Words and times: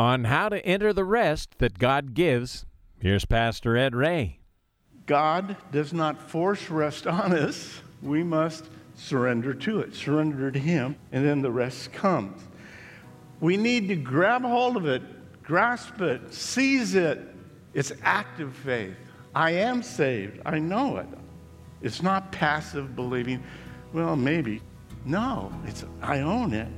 On 0.00 0.24
how 0.24 0.48
to 0.48 0.64
enter 0.64 0.94
the 0.94 1.04
rest 1.04 1.58
that 1.58 1.78
God 1.78 2.14
gives, 2.14 2.64
here's 3.00 3.26
Pastor 3.26 3.76
Ed 3.76 3.94
Ray. 3.94 4.38
God 5.04 5.58
does 5.72 5.92
not 5.92 6.30
force 6.30 6.70
rest 6.70 7.06
on 7.06 7.34
us. 7.34 7.82
We 8.00 8.22
must 8.22 8.70
surrender 8.94 9.52
to 9.52 9.80
it, 9.80 9.94
surrender 9.94 10.50
to 10.50 10.58
Him, 10.58 10.96
and 11.12 11.22
then 11.22 11.42
the 11.42 11.50
rest 11.50 11.92
comes. 11.92 12.40
We 13.40 13.58
need 13.58 13.88
to 13.88 13.94
grab 13.94 14.40
hold 14.40 14.78
of 14.78 14.86
it, 14.86 15.02
grasp 15.42 16.00
it, 16.00 16.32
seize 16.32 16.94
it. 16.94 17.20
It's 17.74 17.92
active 18.02 18.56
faith. 18.56 18.96
I 19.34 19.50
am 19.50 19.82
saved. 19.82 20.40
I 20.46 20.60
know 20.60 20.96
it. 20.96 21.08
It's 21.82 22.02
not 22.02 22.32
passive 22.32 22.96
believing, 22.96 23.42
well, 23.92 24.16
maybe. 24.16 24.62
No, 25.04 25.52
it's 25.66 25.84
I 26.00 26.20
own 26.20 26.54
it. 26.54 26.68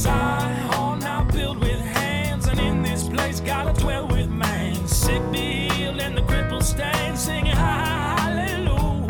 Zion 0.00 0.98
now 1.00 1.24
built 1.24 1.58
with 1.58 1.78
hands, 1.78 2.46
and 2.46 2.58
in 2.58 2.80
this 2.80 3.06
place 3.06 3.38
gotta 3.38 3.78
dwell 3.78 4.08
with 4.08 4.30
man. 4.30 4.74
Sick 4.88 5.20
be 5.30 5.68
healed, 5.74 6.00
and 6.00 6.16
the 6.16 6.22
crippled 6.22 6.64
stand, 6.64 7.18
singing 7.18 7.54
hallelujah. 7.54 9.06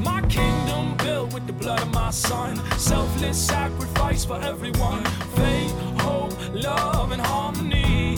My 0.00 0.22
kingdom 0.30 0.96
built 0.96 1.34
with 1.34 1.46
the 1.46 1.52
blood 1.52 1.82
of 1.82 1.92
my 1.92 2.10
son, 2.10 2.56
selfless 2.78 3.46
sacrifice 3.46 4.24
for 4.24 4.40
everyone. 4.40 5.04
Faith, 5.36 5.72
hope, 6.00 6.32
love, 6.54 7.12
and 7.12 7.20
harmony. 7.20 8.16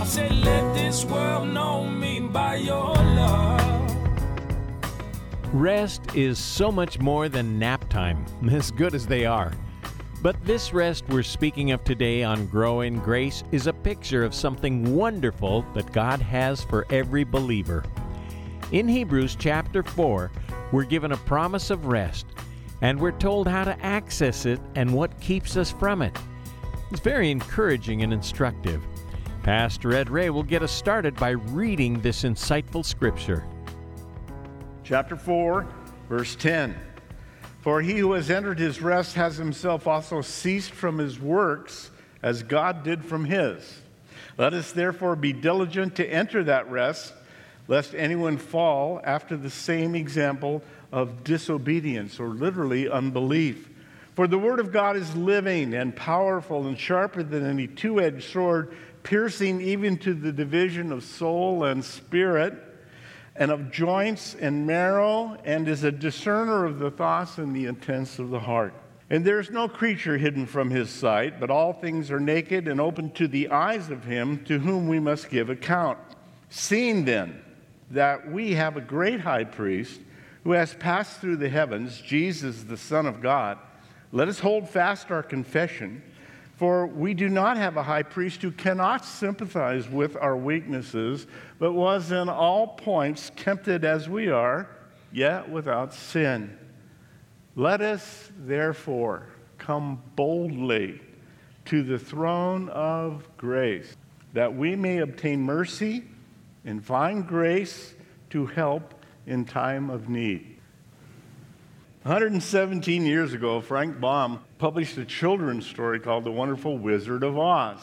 I 0.00 0.04
said, 0.06 0.32
let 0.36 0.72
this 0.72 1.04
world 1.04 1.48
know 1.48 1.84
me 1.84 2.18
by 2.20 2.54
your 2.54 2.94
love. 2.94 3.94
Rest 5.52 6.16
is 6.16 6.38
so 6.38 6.72
much 6.72 6.98
more 6.98 7.28
than 7.28 7.58
nap 7.58 7.86
time, 7.90 8.24
as 8.50 8.70
good 8.70 8.94
as 8.94 9.06
they 9.06 9.26
are. 9.26 9.52
But 10.22 10.44
this 10.44 10.74
rest 10.74 11.04
we're 11.08 11.22
speaking 11.22 11.70
of 11.70 11.82
today 11.82 12.22
on 12.22 12.46
Grow 12.46 12.82
in 12.82 12.98
Grace 12.98 13.42
is 13.52 13.66
a 13.66 13.72
picture 13.72 14.22
of 14.22 14.34
something 14.34 14.94
wonderful 14.94 15.64
that 15.72 15.92
God 15.92 16.20
has 16.20 16.62
for 16.62 16.86
every 16.90 17.24
believer. 17.24 17.82
In 18.70 18.86
Hebrews 18.86 19.34
chapter 19.38 19.82
4, 19.82 20.30
we're 20.72 20.84
given 20.84 21.12
a 21.12 21.16
promise 21.16 21.70
of 21.70 21.86
rest, 21.86 22.26
and 22.82 23.00
we're 23.00 23.12
told 23.12 23.48
how 23.48 23.64
to 23.64 23.82
access 23.82 24.44
it 24.44 24.60
and 24.74 24.92
what 24.92 25.18
keeps 25.22 25.56
us 25.56 25.72
from 25.72 26.02
it. 26.02 26.16
It's 26.90 27.00
very 27.00 27.30
encouraging 27.30 28.02
and 28.02 28.12
instructive. 28.12 28.84
Pastor 29.42 29.94
Ed 29.94 30.10
Ray 30.10 30.28
will 30.28 30.42
get 30.42 30.62
us 30.62 30.70
started 30.70 31.16
by 31.16 31.30
reading 31.30 31.98
this 31.98 32.24
insightful 32.24 32.84
scripture. 32.84 33.46
Chapter 34.84 35.16
4, 35.16 35.66
verse 36.10 36.36
10. 36.36 36.78
For 37.60 37.82
he 37.82 37.98
who 37.98 38.12
has 38.12 38.30
entered 38.30 38.58
his 38.58 38.80
rest 38.80 39.16
has 39.16 39.36
himself 39.36 39.86
also 39.86 40.22
ceased 40.22 40.72
from 40.72 40.98
his 40.98 41.20
works, 41.20 41.90
as 42.22 42.42
God 42.42 42.82
did 42.82 43.04
from 43.04 43.26
his. 43.26 43.80
Let 44.38 44.54
us 44.54 44.72
therefore 44.72 45.16
be 45.16 45.32
diligent 45.32 45.96
to 45.96 46.06
enter 46.06 46.42
that 46.44 46.70
rest, 46.70 47.12
lest 47.68 47.94
anyone 47.94 48.38
fall 48.38 49.00
after 49.04 49.36
the 49.36 49.50
same 49.50 49.94
example 49.94 50.62
of 50.90 51.22
disobedience, 51.22 52.18
or 52.18 52.28
literally 52.28 52.88
unbelief. 52.88 53.68
For 54.14 54.26
the 54.26 54.38
word 54.38 54.60
of 54.60 54.72
God 54.72 54.96
is 54.96 55.14
living 55.14 55.74
and 55.74 55.94
powerful 55.94 56.66
and 56.66 56.78
sharper 56.78 57.22
than 57.22 57.46
any 57.46 57.66
two 57.66 58.00
edged 58.00 58.24
sword, 58.24 58.74
piercing 59.02 59.60
even 59.60 59.98
to 59.98 60.14
the 60.14 60.32
division 60.32 60.92
of 60.92 61.04
soul 61.04 61.64
and 61.64 61.84
spirit 61.84 62.54
and 63.40 63.50
of 63.50 63.70
joints 63.70 64.36
and 64.38 64.66
marrow, 64.66 65.36
and 65.44 65.66
is 65.66 65.82
a 65.82 65.90
discerner 65.90 66.66
of 66.66 66.78
the 66.78 66.90
thoughts 66.90 67.38
and 67.38 67.56
the 67.56 67.64
intents 67.64 68.18
of 68.18 68.28
the 68.28 68.38
heart. 68.38 68.74
And 69.08 69.24
there 69.24 69.40
is 69.40 69.50
no 69.50 69.66
creature 69.66 70.18
hidden 70.18 70.46
from 70.46 70.68
his 70.68 70.90
sight, 70.90 71.40
but 71.40 71.50
all 71.50 71.72
things 71.72 72.10
are 72.10 72.20
naked 72.20 72.68
and 72.68 72.78
open 72.78 73.10
to 73.12 73.26
the 73.26 73.48
eyes 73.48 73.90
of 73.90 74.04
him 74.04 74.44
to 74.44 74.58
whom 74.58 74.88
we 74.88 75.00
must 75.00 75.30
give 75.30 75.48
account. 75.48 75.98
Seeing 76.50 77.06
then 77.06 77.42
that 77.90 78.30
we 78.30 78.52
have 78.52 78.76
a 78.76 78.82
great 78.82 79.20
high 79.20 79.44
priest 79.44 80.00
who 80.44 80.52
has 80.52 80.74
passed 80.74 81.20
through 81.20 81.36
the 81.36 81.48
heavens, 81.48 81.98
Jesus, 81.98 82.64
the 82.64 82.76
Son 82.76 83.06
of 83.06 83.22
God, 83.22 83.58
let 84.12 84.28
us 84.28 84.38
hold 84.38 84.68
fast 84.68 85.10
our 85.10 85.22
confession. 85.22 86.02
For 86.60 86.86
we 86.86 87.14
do 87.14 87.30
not 87.30 87.56
have 87.56 87.78
a 87.78 87.82
high 87.82 88.02
priest 88.02 88.42
who 88.42 88.50
cannot 88.50 89.06
sympathize 89.06 89.88
with 89.88 90.14
our 90.14 90.36
weaknesses, 90.36 91.26
but 91.58 91.72
was 91.72 92.12
in 92.12 92.28
all 92.28 92.66
points 92.66 93.32
tempted 93.34 93.82
as 93.82 94.10
we 94.10 94.28
are, 94.28 94.68
yet 95.10 95.48
without 95.48 95.94
sin. 95.94 96.58
Let 97.56 97.80
us 97.80 98.30
therefore 98.36 99.28
come 99.56 100.02
boldly 100.16 101.00
to 101.64 101.82
the 101.82 101.98
throne 101.98 102.68
of 102.68 103.26
grace, 103.38 103.96
that 104.34 104.54
we 104.54 104.76
may 104.76 104.98
obtain 104.98 105.40
mercy 105.40 106.04
and 106.66 106.84
find 106.84 107.26
grace 107.26 107.94
to 108.28 108.44
help 108.44 109.02
in 109.26 109.46
time 109.46 109.88
of 109.88 110.10
need. 110.10 110.58
117 112.02 113.06
years 113.06 113.32
ago, 113.32 113.62
Frank 113.62 113.98
Baum 113.98 114.40
published 114.60 114.98
a 114.98 115.04
children's 115.06 115.66
story 115.66 115.98
called 115.98 116.22
The 116.22 116.30
Wonderful 116.30 116.76
Wizard 116.76 117.22
of 117.22 117.38
Oz. 117.38 117.78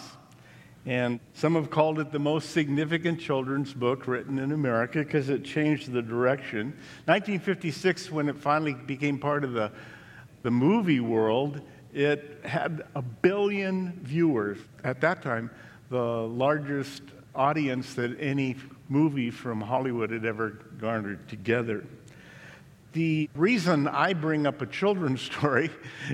And 0.86 1.20
some 1.34 1.56
have 1.56 1.72
called 1.72 1.98
it 1.98 2.12
the 2.12 2.20
most 2.20 2.52
significant 2.52 3.20
children's 3.20 3.74
book 3.74 4.06
written 4.06 4.38
in 4.38 4.52
America 4.52 5.00
because 5.00 5.28
it 5.30 5.44
changed 5.44 5.92
the 5.92 6.04
direction. 6.04 6.68
1956, 7.06 8.12
when 8.12 8.30
it 8.30 8.38
finally 8.38 8.76
became 8.76 9.18
part 9.18 9.44
of 9.44 9.54
the, 9.54 9.72
the 10.44 10.52
movie 10.52 11.00
world, 11.00 11.62
it 11.96 12.42
had 12.46 12.84
a 12.94 13.02
billion 13.02 14.00
viewers. 14.04 14.60
At 14.84 15.02
that 15.02 15.24
time, 15.24 15.50
the 15.90 15.98
largest 15.98 17.02
audience 17.34 17.96
that 17.96 18.16
any 18.20 18.56
movie 18.88 19.32
from 19.32 19.62
Hollywood 19.62 20.12
had 20.12 20.26
ever 20.26 20.60
garnered 20.80 21.28
together. 21.28 21.88
The 22.98 23.30
reason 23.36 23.88
I 23.88 24.14
bring 24.14 24.48
up 24.48 24.64
a 24.64 24.66
children's 24.66 25.22
story 25.32 25.70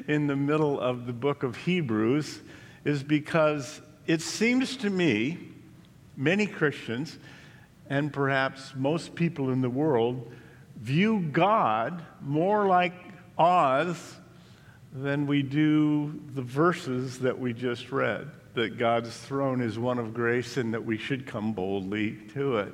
in 0.10 0.28
the 0.28 0.36
middle 0.36 0.78
of 0.82 1.06
the 1.06 1.14
book 1.14 1.44
of 1.44 1.56
Hebrews 1.56 2.42
is 2.84 3.04
because 3.04 3.80
it 4.06 4.20
seems 4.20 4.76
to 4.76 4.90
me 4.90 5.38
many 6.18 6.46
Christians, 6.46 7.18
and 7.90 8.12
perhaps 8.12 8.74
most 8.76 9.16
people 9.16 9.50
in 9.50 9.62
the 9.62 9.70
world, 9.70 10.30
view 10.76 11.22
God 11.32 12.04
more 12.20 12.66
like 12.66 12.96
Oz 13.38 14.18
than 14.92 15.26
we 15.26 15.42
do 15.42 16.20
the 16.36 16.42
verses 16.42 17.18
that 17.20 17.40
we 17.40 17.54
just 17.54 17.94
read 17.94 18.30
that 18.56 18.78
God's 18.78 19.16
throne 19.16 19.62
is 19.62 19.80
one 19.80 20.00
of 20.00 20.14
grace 20.14 20.58
and 20.58 20.74
that 20.74 20.84
we 20.84 20.98
should 20.98 21.26
come 21.28 21.54
boldly 21.54 22.18
to 22.34 22.58
it. 22.58 22.74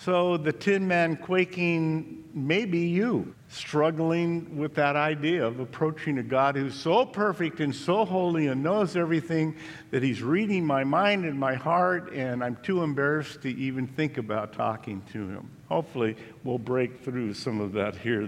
So 0.00 0.38
the 0.38 0.52
tin 0.52 0.88
man 0.88 1.14
quaking, 1.14 2.24
maybe 2.32 2.78
you, 2.78 3.34
struggling 3.48 4.56
with 4.56 4.74
that 4.76 4.96
idea 4.96 5.44
of 5.44 5.60
approaching 5.60 6.16
a 6.16 6.22
God 6.22 6.56
who's 6.56 6.74
so 6.74 7.04
perfect 7.04 7.60
and 7.60 7.76
so 7.76 8.06
holy 8.06 8.46
and 8.46 8.62
knows 8.62 8.96
everything 8.96 9.54
that 9.90 10.02
he's 10.02 10.22
reading 10.22 10.64
my 10.64 10.84
mind 10.84 11.26
and 11.26 11.38
my 11.38 11.52
heart, 11.52 12.14
and 12.14 12.42
I'm 12.42 12.56
too 12.62 12.82
embarrassed 12.82 13.42
to 13.42 13.50
even 13.50 13.86
think 13.86 14.16
about 14.16 14.54
talking 14.54 15.02
to 15.12 15.18
him. 15.28 15.50
Hopefully, 15.68 16.16
we'll 16.44 16.56
break 16.56 17.04
through 17.04 17.34
some 17.34 17.60
of 17.60 17.72
that 17.74 17.94
here. 17.94 18.26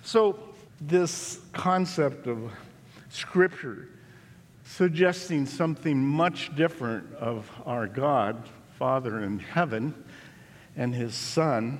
So, 0.00 0.38
this 0.80 1.40
concept 1.52 2.28
of 2.28 2.50
Scripture 3.10 3.88
suggesting 4.64 5.44
something 5.44 6.02
much 6.02 6.56
different 6.56 7.14
of 7.16 7.50
our 7.66 7.86
God, 7.86 8.48
Father 8.78 9.22
in 9.22 9.38
heaven 9.38 9.94
and 10.80 10.94
his 10.94 11.14
son. 11.14 11.78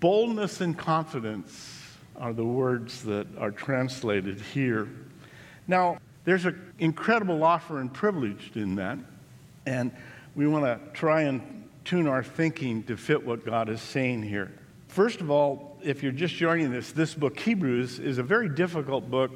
Boldness 0.00 0.60
and 0.60 0.76
confidence 0.76 1.80
are 2.16 2.32
the 2.32 2.44
words 2.44 3.04
that 3.04 3.26
are 3.38 3.52
translated 3.52 4.40
here. 4.40 4.88
Now, 5.68 5.98
there's 6.24 6.44
an 6.44 6.74
incredible 6.80 7.44
offer 7.44 7.78
and 7.78 7.94
privilege 7.94 8.50
in 8.56 8.74
that, 8.74 8.98
and 9.64 9.92
we 10.34 10.48
want 10.48 10.64
to 10.64 10.80
try 10.92 11.22
and 11.22 11.68
tune 11.84 12.08
our 12.08 12.24
thinking 12.24 12.82
to 12.82 12.96
fit 12.96 13.24
what 13.24 13.46
God 13.46 13.68
is 13.68 13.80
saying 13.80 14.24
here. 14.24 14.50
First 14.88 15.20
of 15.20 15.30
all, 15.30 15.78
if 15.80 16.02
you're 16.02 16.10
just 16.10 16.34
joining 16.34 16.72
this, 16.72 16.90
this 16.90 17.14
book, 17.14 17.38
Hebrews, 17.38 18.00
is 18.00 18.18
a 18.18 18.24
very 18.24 18.48
difficult 18.48 19.08
book 19.08 19.30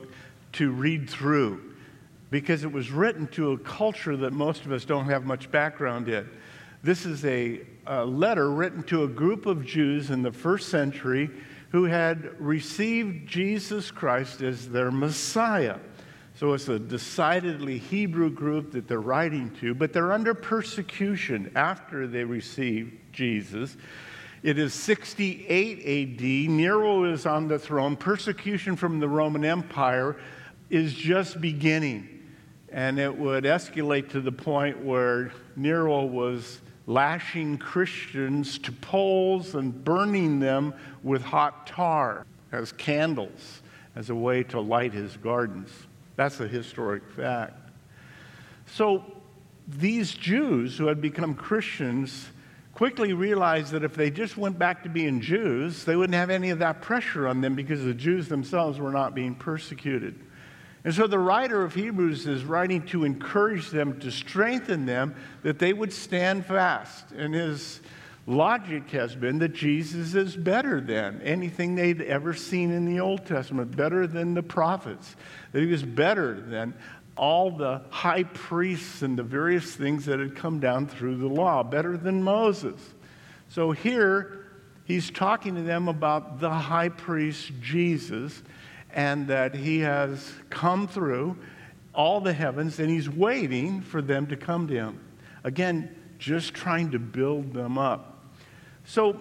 to 0.54 0.72
read 0.72 1.08
through 1.08 1.62
because 2.32 2.64
it 2.64 2.72
was 2.72 2.90
written 2.90 3.28
to 3.28 3.52
a 3.52 3.58
culture 3.58 4.16
that 4.16 4.32
most 4.32 4.66
of 4.66 4.72
us 4.72 4.84
don't 4.84 5.04
have 5.04 5.24
much 5.24 5.48
background 5.52 6.08
in. 6.08 6.28
This 6.82 7.06
is 7.06 7.24
a, 7.24 7.60
a, 7.86 8.04
letter 8.04 8.50
written 8.50 8.82
to 8.84 9.04
a 9.04 9.08
group 9.08 9.46
of 9.46 9.64
Jews 9.64 10.10
in 10.10 10.22
the 10.22 10.32
first 10.32 10.68
century 10.68 11.30
who 11.70 11.84
had 11.84 12.40
received 12.40 13.28
Jesus 13.28 13.90
Christ 13.90 14.42
as 14.42 14.68
their 14.68 14.90
Messiah. 14.90 15.78
So 16.36 16.52
it's 16.52 16.68
a 16.68 16.78
decidedly 16.78 17.78
Hebrew 17.78 18.30
group 18.30 18.72
that 18.72 18.88
they're 18.88 19.00
writing 19.00 19.50
to, 19.60 19.74
but 19.74 19.92
they're 19.92 20.12
under 20.12 20.34
persecution 20.34 21.52
after 21.54 22.06
they 22.06 22.24
receive 22.24 22.98
Jesus. 23.12 23.76
It 24.42 24.58
is 24.58 24.74
68 24.74 25.78
AD. 26.18 26.50
Nero 26.50 27.04
is 27.04 27.24
on 27.24 27.48
the 27.48 27.58
throne. 27.58 27.96
Persecution 27.96 28.76
from 28.76 29.00
the 29.00 29.08
Roman 29.08 29.44
Empire 29.44 30.16
is 30.70 30.92
just 30.92 31.40
beginning. 31.40 32.10
and 32.74 32.98
it 32.98 33.16
would 33.16 33.44
escalate 33.44 34.10
to 34.10 34.20
the 34.20 34.32
point 34.32 34.84
where 34.84 35.30
Nero 35.54 36.04
was 36.04 36.60
lashing 36.86 37.58
Christians 37.58 38.58
to 38.58 38.72
poles 38.72 39.54
and 39.54 39.84
burning 39.84 40.40
them 40.40 40.74
with 41.02 41.22
hot 41.22 41.66
tar 41.66 42.26
as 42.52 42.72
candles 42.72 43.62
as 43.96 44.10
a 44.10 44.14
way 44.14 44.42
to 44.44 44.60
light 44.60 44.92
his 44.92 45.16
gardens. 45.16 45.70
That's 46.16 46.40
a 46.40 46.48
historic 46.48 47.08
fact. 47.10 47.54
So 48.66 49.04
these 49.66 50.12
Jews 50.12 50.76
who 50.76 50.86
had 50.86 51.00
become 51.00 51.34
Christians 51.34 52.28
quickly 52.74 53.12
realized 53.12 53.72
that 53.72 53.84
if 53.84 53.94
they 53.94 54.10
just 54.10 54.36
went 54.36 54.58
back 54.58 54.82
to 54.82 54.88
being 54.88 55.20
Jews, 55.20 55.84
they 55.84 55.96
wouldn't 55.96 56.14
have 56.14 56.30
any 56.30 56.50
of 56.50 56.58
that 56.58 56.82
pressure 56.82 57.28
on 57.28 57.40
them 57.40 57.54
because 57.54 57.84
the 57.84 57.94
Jews 57.94 58.28
themselves 58.28 58.78
were 58.78 58.90
not 58.90 59.14
being 59.14 59.34
persecuted. 59.34 60.18
And 60.84 60.92
so 60.94 61.06
the 61.06 61.18
writer 61.18 61.62
of 61.62 61.74
Hebrews 61.74 62.26
is 62.26 62.44
writing 62.44 62.82
to 62.88 63.04
encourage 63.04 63.70
them, 63.70 63.98
to 64.00 64.10
strengthen 64.10 64.84
them, 64.84 65.14
that 65.42 65.58
they 65.58 65.72
would 65.72 65.92
stand 65.92 66.44
fast. 66.44 67.10
And 67.12 67.34
his 67.34 67.80
logic 68.26 68.90
has 68.90 69.16
been 69.16 69.38
that 69.38 69.54
Jesus 69.54 70.14
is 70.14 70.36
better 70.36 70.82
than 70.82 71.22
anything 71.22 71.74
they'd 71.74 72.02
ever 72.02 72.34
seen 72.34 72.70
in 72.70 72.84
the 72.84 73.00
Old 73.00 73.24
Testament, 73.24 73.74
better 73.74 74.06
than 74.06 74.34
the 74.34 74.42
prophets, 74.42 75.16
that 75.52 75.60
he 75.60 75.66
was 75.66 75.82
better 75.82 76.38
than 76.38 76.74
all 77.16 77.50
the 77.50 77.80
high 77.90 78.24
priests 78.24 79.02
and 79.02 79.18
the 79.18 79.22
various 79.22 79.74
things 79.74 80.04
that 80.04 80.18
had 80.18 80.36
come 80.36 80.60
down 80.60 80.86
through 80.86 81.16
the 81.16 81.28
law, 81.28 81.62
better 81.62 81.96
than 81.96 82.22
Moses. 82.22 82.80
So 83.48 83.70
here, 83.70 84.46
he's 84.84 85.10
talking 85.10 85.54
to 85.54 85.62
them 85.62 85.88
about 85.88 86.40
the 86.40 86.50
high 86.50 86.88
priest 86.88 87.52
Jesus 87.60 88.42
and 88.94 89.26
that 89.26 89.54
he 89.54 89.80
has 89.80 90.32
come 90.50 90.86
through 90.86 91.36
all 91.92 92.20
the 92.20 92.32
heavens 92.32 92.78
and 92.78 92.88
he's 92.88 93.10
waiting 93.10 93.80
for 93.82 94.00
them 94.00 94.26
to 94.28 94.36
come 94.36 94.68
to 94.68 94.74
him. 94.74 95.00
Again, 95.42 95.94
just 96.18 96.54
trying 96.54 96.92
to 96.92 96.98
build 96.98 97.52
them 97.52 97.76
up. 97.76 98.24
So 98.84 99.20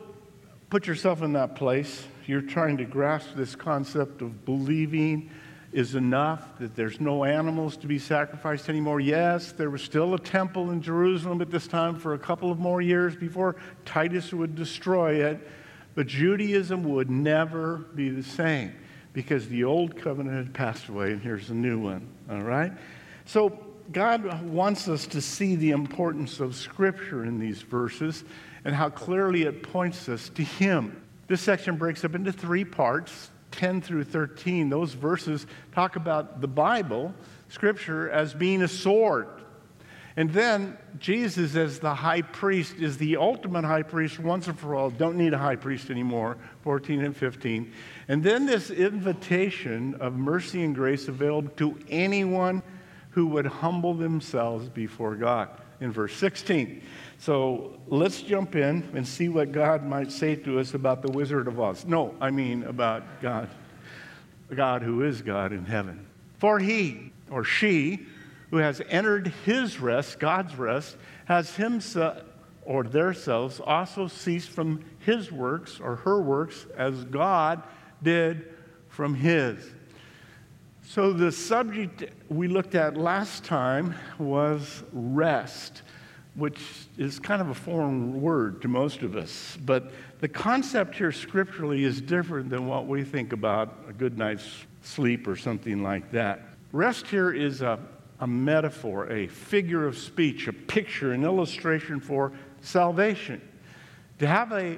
put 0.70 0.88
yourself 0.88 1.22
in 1.22 1.34
that 1.34 1.56
place. 1.56 2.06
You're 2.28 2.42
trying 2.42 2.78
to 2.78 2.86
grasp 2.86 3.30
this 3.36 3.56
concept 3.56 4.22
of 4.22 4.46
believing 4.46 5.30
is 5.74 5.96
enough, 5.96 6.60
that 6.60 6.76
there's 6.76 7.02
no 7.02 7.24
animals 7.24 7.76
to 7.78 7.88
be 7.88 7.98
sacrificed 7.98 8.69
anymore. 8.69 9.00
Yes, 9.00 9.54
there 9.54 9.72
was 9.72 9.81
still 9.81 10.14
a 10.14 10.19
temple 10.19 10.69
in 10.69 10.84
Jerusalem 10.84 11.42
at 11.42 11.50
this 11.50 11.66
time 11.66 11.98
for 11.98 12.14
a 12.14 12.19
couple 12.19 12.52
of 12.52 12.60
more 12.60 12.80
years 12.80 13.16
before 13.16 13.56
Titus 13.84 14.31
would 14.31 14.54
destroy 14.54 15.26
it, 15.26 15.40
but 15.96 16.06
Judaism 16.06 16.84
would 16.84 17.10
never 17.10 17.78
be 17.96 18.10
the 18.10 18.22
same 18.22 18.74
because 19.13 19.48
the 19.48 19.63
old 19.63 19.95
covenant 19.95 20.38
had 20.38 20.54
passed 20.54 20.89
away 20.89 21.12
and 21.12 21.21
here's 21.21 21.50
a 21.50 21.54
new 21.54 21.80
one. 21.80 22.07
All 22.30 22.42
right? 22.42 22.74
So 23.25 23.57
God 23.92 24.44
wants 24.44 24.88
us 24.88 25.06
to 25.07 25.21
see 25.21 25.56
the 25.56 25.71
importance 25.71 26.39
of 26.39 26.56
Scripture 26.56 27.25
in 27.25 27.39
these 27.39 27.62
verses 27.62 28.24
and 28.65 28.74
how 28.74 28.89
clearly 28.89 29.44
it 29.44 29.63
points 29.63 30.10
us 30.10 30.30
to 30.30 30.44
Him. 30.44 31.01
This 31.27 31.42
section 31.42 31.77
breaks 31.77 32.04
up 32.04 32.15
into 32.15 32.31
three 32.31 32.65
parts 32.65 33.30
10 33.51 33.81
through 33.81 34.04
13. 34.04 34.69
Those 34.69 34.94
verses 34.94 35.45
talk 35.74 35.95
about 35.95 36.42
the 36.42 36.48
Bible, 36.48 37.13
Scripture, 37.50 38.09
as 38.09 38.33
being 38.33 38.63
a 38.63 38.68
sword. 38.68 39.27
And 40.15 40.31
then 40.31 40.77
Jesus, 41.00 41.56
as 41.56 41.80
the 41.80 41.94
high 41.94 42.21
priest, 42.21 42.75
is 42.75 42.98
the 42.98 43.18
ultimate 43.18 43.65
high 43.65 43.81
priest 43.81 44.19
once 44.19 44.48
and 44.48 44.57
for 44.57 44.75
all. 44.75 44.92
Don't 44.92 45.18
need 45.18 45.33
a 45.33 45.38
high 45.38 45.56
priest 45.56 45.89
anymore, 45.89 46.38
14 46.62 47.04
and 47.04 47.18
15. 47.18 47.71
And 48.07 48.24
then 48.24 48.45
this 48.45 48.69
invitation 48.69 49.95
of 49.95 50.13
mercy 50.13 50.63
and 50.63 50.75
grace 50.75 51.07
available 51.07 51.50
to 51.57 51.80
anyone 51.89 52.62
who 53.12 53.27
would 53.27 53.45
humble 53.45 53.95
themselves 53.95 54.69
before 54.69 55.15
God 55.15 55.50
in 55.80 55.92
verse 55.92 56.16
16. 56.16 56.81
So 57.19 57.80
let's 57.88 58.21
jump 58.21 58.56
in 58.56 58.89
and 58.94 59.07
see 59.07 59.30
what 59.30 59.51
God 59.51 59.83
might 59.83 60.12
say 60.12 60.36
to 60.36 60.59
us 60.59 60.74
about 60.74 61.01
the 61.01 61.12
Wizard 61.12 61.48
of 61.48 61.59
Oz. 61.59 61.86
No, 61.86 62.13
I 62.21 62.30
mean 62.30 62.63
about 62.63 63.04
God, 63.21 63.50
God 64.54 64.83
who 64.83 65.04
is 65.04 65.21
God 65.21 65.51
in 65.51 65.66
heaven. 65.66 66.06
For 66.38 66.59
he 66.59 67.12
or 67.31 67.44
she 67.44 68.06
who 68.54 68.60
has 68.60 68.84
entered 68.88 69.34
his 69.46 69.80
rest, 69.80 70.20
God's 70.20 70.56
rest, 70.56 70.96
has 71.26 71.56
himself 71.56 72.22
or 72.62 72.84
themselves 72.84 73.60
also 73.60 74.06
ceased 74.06 74.52
from 74.52 74.86
his 75.00 75.32
works 75.32 75.80
or 75.80 75.96
her 75.96 76.22
works 76.22 76.68
as 76.78 77.04
God 77.06 77.64
did 78.04 78.54
from 78.90 79.16
his. 79.16 79.58
So, 80.84 81.14
the 81.14 81.32
subject 81.32 82.04
we 82.30 82.48
looked 82.48 82.76
at 82.76 82.96
last 82.96 83.44
time 83.44 83.96
was 84.20 84.84
rest, 84.92 85.82
which 86.36 86.60
is 86.96 87.18
kind 87.18 87.42
of 87.42 87.50
a 87.50 87.56
foreign 87.56 88.22
word 88.22 88.62
to 88.62 88.68
most 88.68 89.02
of 89.02 89.16
us. 89.16 89.58
But 89.66 89.92
the 90.20 90.28
concept 90.28 90.94
here 90.94 91.12
scripturally 91.12 91.86
is 91.86 92.00
different 92.00 92.52
than 92.52 92.68
what 92.68 92.86
we 92.86 93.04
think 93.04 93.34
about 93.34 93.76
a 93.90 93.94
good 93.94 94.16
night's 94.16 94.48
sleep 94.84 95.28
or 95.28 95.36
something 95.36 95.82
like 95.82 96.12
that. 96.12 96.44
Rest 96.72 97.08
here 97.08 97.32
is 97.32 97.64
a, 97.64 97.80
a 98.19 98.27
metaphor, 98.27 99.10
a 99.12 99.27
figure 99.27 99.86
of 99.86 99.98
speech, 99.98 100.48
a 100.48 100.54
picture, 100.54 101.12
an 101.13 101.24
illustration 101.24 102.00
for 102.00 102.31
salvation. 102.62 103.42
To 104.19 104.27
have 104.27 104.51
a 104.51 104.77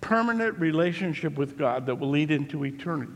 permanent 0.00 0.58
relationship 0.58 1.36
with 1.36 1.58
God 1.58 1.86
that 1.86 1.96
will 1.96 2.10
lead 2.10 2.30
into 2.30 2.64
eternity 2.64 3.12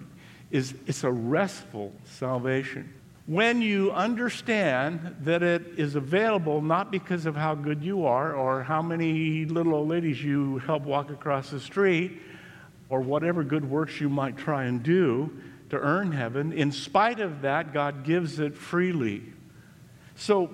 is 0.50 0.74
it's 0.86 1.04
a 1.04 1.10
restful 1.10 1.92
salvation. 2.04 2.92
When 3.26 3.62
you 3.62 3.90
understand 3.90 5.16
that 5.20 5.42
it 5.42 5.62
is 5.78 5.94
available 5.94 6.60
not 6.60 6.90
because 6.90 7.24
of 7.24 7.34
how 7.34 7.54
good 7.54 7.82
you 7.82 8.04
are 8.04 8.34
or 8.34 8.62
how 8.62 8.82
many 8.82 9.46
little 9.46 9.74
old 9.74 9.88
ladies 9.88 10.22
you 10.22 10.58
help 10.58 10.82
walk 10.82 11.10
across 11.10 11.48
the 11.48 11.58
street 11.58 12.20
or 12.90 13.00
whatever 13.00 13.42
good 13.42 13.68
works 13.68 13.98
you 13.98 14.10
might 14.10 14.36
try 14.36 14.64
and 14.64 14.82
do 14.82 15.30
to 15.70 15.78
earn 15.78 16.12
heaven, 16.12 16.52
in 16.52 16.70
spite 16.70 17.18
of 17.18 17.42
that, 17.42 17.72
God 17.72 18.04
gives 18.04 18.38
it 18.38 18.56
freely. 18.56 19.22
So, 20.16 20.50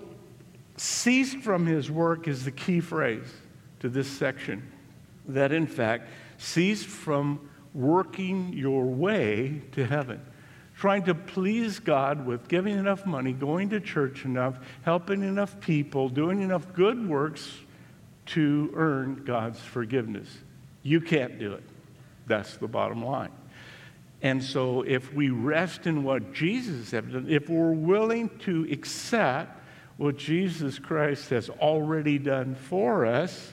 cease 0.76 1.34
from 1.34 1.66
his 1.66 1.90
work 1.90 2.26
is 2.26 2.44
the 2.44 2.50
key 2.50 2.80
phrase 2.80 3.32
to 3.80 3.88
this 3.88 4.08
section 4.08 4.70
that 5.28 5.52
in 5.52 5.66
fact 5.66 6.08
cease 6.38 6.82
from 6.82 7.48
working 7.74 8.52
your 8.52 8.86
way 8.86 9.62
to 9.72 9.86
heaven. 9.86 10.20
Trying 10.76 11.04
to 11.04 11.14
please 11.14 11.78
God 11.78 12.24
with 12.24 12.48
giving 12.48 12.78
enough 12.78 13.04
money, 13.04 13.32
going 13.32 13.68
to 13.70 13.80
church 13.80 14.24
enough, 14.24 14.58
helping 14.82 15.22
enough 15.22 15.60
people, 15.60 16.08
doing 16.08 16.40
enough 16.40 16.72
good 16.72 17.06
works 17.06 17.52
to 18.26 18.70
earn 18.74 19.22
God's 19.26 19.60
forgiveness. 19.60 20.28
You 20.82 21.00
can't 21.00 21.38
do 21.38 21.52
it. 21.52 21.62
That's 22.26 22.56
the 22.56 22.68
bottom 22.68 23.04
line. 23.04 23.32
And 24.22 24.42
so, 24.42 24.82
if 24.82 25.12
we 25.12 25.30
rest 25.30 25.86
in 25.86 26.02
what 26.02 26.32
Jesus 26.32 26.90
has 26.90 27.04
done, 27.04 27.26
if 27.28 27.48
we're 27.48 27.72
willing 27.72 28.30
to 28.40 28.66
accept 28.70 29.59
what 30.00 30.16
Jesus 30.16 30.78
Christ 30.78 31.28
has 31.28 31.50
already 31.50 32.18
done 32.18 32.54
for 32.54 33.04
us, 33.04 33.52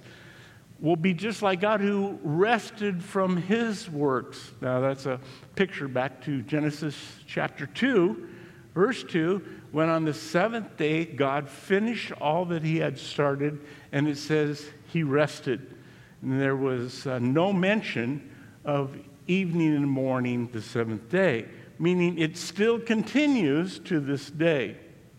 will 0.80 0.96
be 0.96 1.14
just 1.14 1.42
like 1.42 1.60
God 1.60 1.82
who 1.82 2.18
rested 2.24 3.04
from 3.04 3.36
his 3.36 3.90
works. 3.90 4.54
Now, 4.62 4.80
that's 4.80 5.06
a 5.08 5.20
picture 5.56 5.90
back 5.90 6.22
to 6.24 6.42
Genesis 6.44 6.96
chapter 7.28 7.66
2, 7.66 8.30
verse 8.74 9.04
2, 9.04 9.42
when 9.74 9.90
on 9.90 10.06
the 10.06 10.14
seventh 10.14 10.78
day 10.78 11.04
God 11.04 11.50
finished 11.50 12.14
all 12.14 12.46
that 12.46 12.64
he 12.64 12.78
had 12.78 12.98
started, 12.98 13.60
and 13.92 14.08
it 14.08 14.18
says 14.18 14.70
he 14.86 15.04
rested. 15.04 15.76
And 16.22 16.40
there 16.40 16.56
was 16.56 17.06
uh, 17.08 17.20
no 17.20 17.52
mention 17.52 18.34
of 18.64 18.98
evening 19.28 19.76
and 19.76 19.90
morning 19.90 20.48
the 20.54 20.62
seventh 20.62 21.10
day, 21.10 21.50
meaning 21.78 22.18
it 22.18 22.38
still 22.38 22.80
continues 22.80 23.80
to 23.80 24.00
this 24.00 24.30
day. 24.30 24.78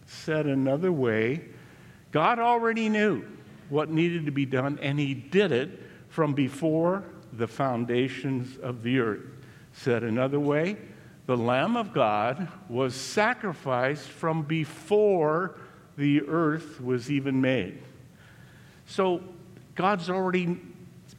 Said 0.09 0.47
another 0.47 0.91
way, 0.91 1.43
God 2.13 2.39
already 2.39 2.89
knew 2.89 3.25
what 3.69 3.91
needed 3.91 4.25
to 4.25 4.33
be 4.33 4.47
done, 4.47 4.79
and 4.81 4.99
he 4.99 5.13
did 5.13 5.53
it 5.53 5.83
from 6.09 6.33
before 6.33 7.05
the 7.35 7.47
foundations 7.47 8.57
of 8.57 8.83
the 8.83 9.01
earth. 9.01 9.27
Said 9.75 10.03
another 10.03 10.41
way, 10.41 10.79
the 11.27 11.37
Lamb 11.37 11.77
of 11.77 11.93
God 11.93 12.49
was 12.71 12.95
sacrificed 12.95 14.09
from 14.09 14.43
before 14.43 15.59
the 15.99 16.23
earth 16.23 16.81
was 16.81 17.11
even 17.11 17.43
made. 17.43 17.79
So 18.87 19.23
God's 19.75 20.09
already 20.09 20.59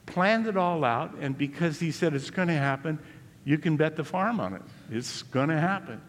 planned 0.08 0.48
it 0.48 0.58
all 0.58 0.84
out, 0.84 1.13
and 1.19 1.38
because 1.38 1.79
He 1.79 1.91
said 1.91 2.15
it's 2.15 2.31
going 2.31 2.48
to 2.48 2.55
happen, 2.55 2.98
you 3.46 3.60
can 3.60 3.77
bet 3.77 3.96
the 3.96 4.03
farm 4.03 4.39
on 4.39 4.55
it. 4.55 4.63
It's 4.89 5.22
going 5.22 5.50
to 5.50 5.60
happen. 5.60 6.01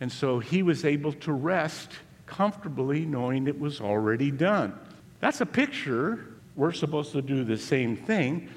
And 0.00 0.10
so 0.10 0.40
He 0.40 0.64
was 0.64 0.84
able 0.84 1.12
to 1.12 1.32
rest 1.32 1.92
comfortably 2.26 3.04
knowing 3.04 3.46
it 3.46 3.58
was 3.58 3.80
already 3.80 4.30
done. 4.30 4.78
That's 5.20 5.40
a 5.40 5.46
picture. 5.46 6.26
We're 6.56 6.72
supposed 6.72 7.12
to 7.12 7.22
do 7.22 7.44
the 7.44 7.58
same 7.58 7.96
thing 7.96 8.48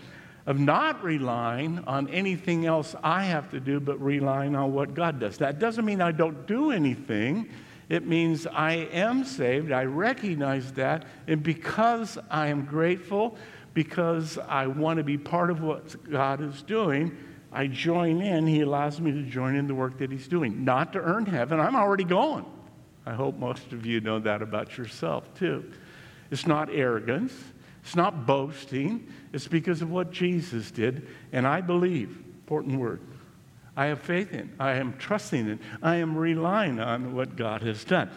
of 0.46 0.60
not 0.60 1.04
relying 1.04 1.80
on 1.80 2.08
anything 2.08 2.66
else 2.66 2.96
I 3.04 3.26
have 3.26 3.52
to 3.52 3.60
do, 3.60 3.80
but 3.80 4.02
relying 4.02 4.56
on 4.56 4.74
what 4.74 4.94
God 4.94 5.20
does. 5.20 5.38
That 5.38 5.60
doesn't 5.60 5.84
mean 5.84 6.02
I 6.02 6.14
don't 6.14 6.48
do 6.48 6.72
anything. 6.72 7.50
It 7.90 8.08
means 8.08 8.48
I 8.48 8.74
am 8.92 9.26
saved. 9.26 9.72
I 9.72 9.84
recognize 9.84 10.72
that. 10.74 11.06
And 11.28 11.44
because 11.44 12.18
I 12.30 12.48
am 12.48 12.66
grateful, 12.66 13.38
because 13.74 14.38
I 14.38 14.68
want 14.68 14.98
to 14.98 15.04
be 15.04 15.18
part 15.18 15.52
of 15.52 15.62
what 15.62 16.10
God 16.10 16.42
is 16.42 16.62
doing, 16.62 17.16
I 17.52 17.68
join 17.68 18.22
in. 18.22 18.48
He 18.48 18.62
allows 18.62 19.02
me 19.02 19.12
to 19.12 19.24
join 19.24 19.56
in 19.56 19.68
the 19.68 19.76
work 19.76 19.98
that 20.00 20.12
He's 20.12 20.28
doing. 20.28 20.64
Not 20.64 20.94
to 20.94 21.00
earn 21.00 21.26
heaven, 21.26 21.60
I'm 21.60 21.76
already 21.76 22.04
going. 22.06 22.46
I 23.08 23.14
hope 23.14 23.38
most 23.38 23.72
of 23.72 23.86
you 23.86 24.02
know 24.02 24.20
that 24.20 24.42
about 24.42 24.78
yourself, 24.78 25.24
too. 25.40 25.72
It's 26.30 26.46
not 26.46 26.70
arrogance, 26.70 27.34
it's 27.82 27.96
not 27.96 28.26
boasting, 28.26 29.08
it's 29.32 29.48
because 29.48 29.82
of 29.82 29.90
what 29.90 30.12
Jesus 30.12 30.72
did. 30.72 31.08
And 31.32 31.48
I 31.48 31.62
believe, 31.62 32.10
important 32.42 32.78
word, 32.82 33.00
I 33.78 33.86
have 33.86 34.02
faith 34.02 34.34
in, 34.34 34.54
I 34.60 34.74
am 34.74 34.98
trusting 34.98 35.48
in, 35.48 35.60
I 35.82 35.96
am 35.96 36.18
relying 36.18 36.82
on 36.82 37.16
what 37.16 37.38
God 37.38 37.62
has 37.62 37.86
done. 37.86 38.10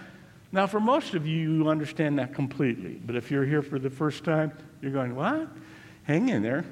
Now, 0.50 0.66
for 0.66 0.80
most 0.80 1.14
of 1.14 1.24
you, 1.24 1.52
you 1.52 1.68
understand 1.68 2.18
that 2.18 2.34
completely. 2.34 2.94
But 2.94 3.14
if 3.14 3.30
you're 3.30 3.44
here 3.44 3.62
for 3.62 3.78
the 3.78 3.90
first 3.90 4.24
time, 4.24 4.50
you're 4.82 4.90
going, 4.90 5.14
What? 5.14 5.50
Hang 6.02 6.30
in 6.30 6.42
there. 6.42 6.64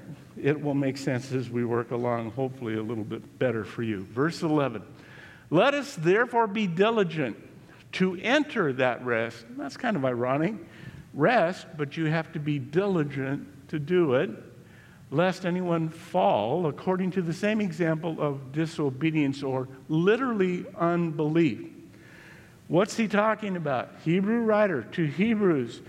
It 0.43 0.61
will 0.61 0.75
make 0.75 0.97
sense 0.97 1.31
as 1.31 1.49
we 1.49 1.65
work 1.65 1.93
along, 1.93 2.33
hopefully, 2.33 2.75
a 2.75 2.83
little 2.83 3.05
bit 3.05 3.39
better 3.39 3.63
for 3.63 3.85
you. 3.85 4.01
Verse 4.01 4.43
11 4.43 4.83
Let 5.51 5.75
us 5.75 5.95
therefore 5.95 6.49
be 6.49 6.67
diligent 6.67 7.37
to 7.93 8.17
enter 8.17 8.73
that 8.75 9.05
rest. 9.05 9.45
That's 9.57 9.77
kind 9.77 9.97
of 9.97 10.05
ironic. 10.05 10.55
Rest, 11.15 11.67
but 11.77 11.97
you 11.97 12.07
have 12.07 12.33
to 12.33 12.39
be 12.39 12.59
diligent 12.59 13.69
to 13.69 13.79
do 13.79 14.15
it, 14.15 14.31
lest 15.11 15.47
anyone 15.47 15.89
fall 15.89 16.67
according 16.67 17.11
to 17.13 17.23
the 17.23 17.33
same 17.33 17.61
example 17.61 18.21
of 18.21 18.53
disobedience 18.53 19.43
or 19.43 19.69
literally 19.89 20.67
unbelief. 20.77 21.61
What's 22.69 22.97
he 22.97 23.09
talking 23.09 23.57
about? 23.57 23.91
Hebrew 24.05 24.41
writer 24.41 24.83
to 24.83 25.07
Hebrews. 25.07 25.81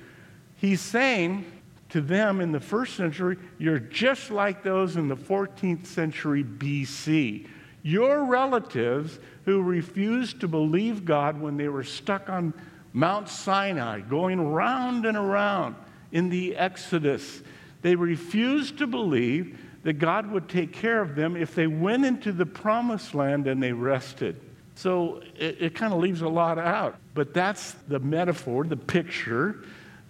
He's 0.56 0.80
saying 0.80 1.46
to 1.90 2.02
them 2.02 2.40
in 2.40 2.52
the 2.52 2.60
first 2.60 2.96
century, 2.96 3.38
you're 3.58 3.80
just 3.80 4.32
like 4.32 4.64
those 4.64 4.96
in 4.96 5.10
the 5.10 5.18
14th 5.18 5.86
century 5.86 6.44
BC. 6.44 7.48
Your 7.90 8.26
relatives 8.26 9.18
who 9.46 9.64
refused 9.64 10.42
to 10.42 10.48
believe 10.48 11.06
God 11.06 11.42
when 11.42 11.58
they 11.58 11.70
were 11.70 11.84
stuck 11.84 12.30
on 12.30 12.54
Mount 12.94 13.28
Sinai, 13.28 14.02
going 14.02 14.52
round 14.52 15.08
and 15.08 15.18
around 15.18 15.76
in 16.12 16.30
the 16.30 16.56
Exodus. 16.56 17.42
They 17.82 17.96
refused 17.96 18.78
to 18.78 18.86
believe 18.86 19.60
that 19.82 19.94
God 19.94 20.30
would 20.30 20.48
take 20.48 20.72
care 20.72 21.02
of 21.02 21.16
them 21.16 21.36
if 21.36 21.56
they 21.56 21.66
went 21.66 22.06
into 22.06 22.32
the 22.32 22.46
promised 22.46 23.16
land 23.16 23.48
and 23.48 23.64
they 23.64 23.74
rested. 23.74 24.40
So 24.76 25.24
it, 25.36 25.60
it 25.60 25.76
kind 25.76 25.92
of 25.92 26.00
leaves 26.00 26.22
a 26.22 26.30
lot 26.30 26.60
out. 26.60 26.96
But 27.16 27.34
that's 27.34 27.72
the 27.88 27.98
metaphor, 27.98 28.66
the 28.66 28.78
picture, 28.78 29.64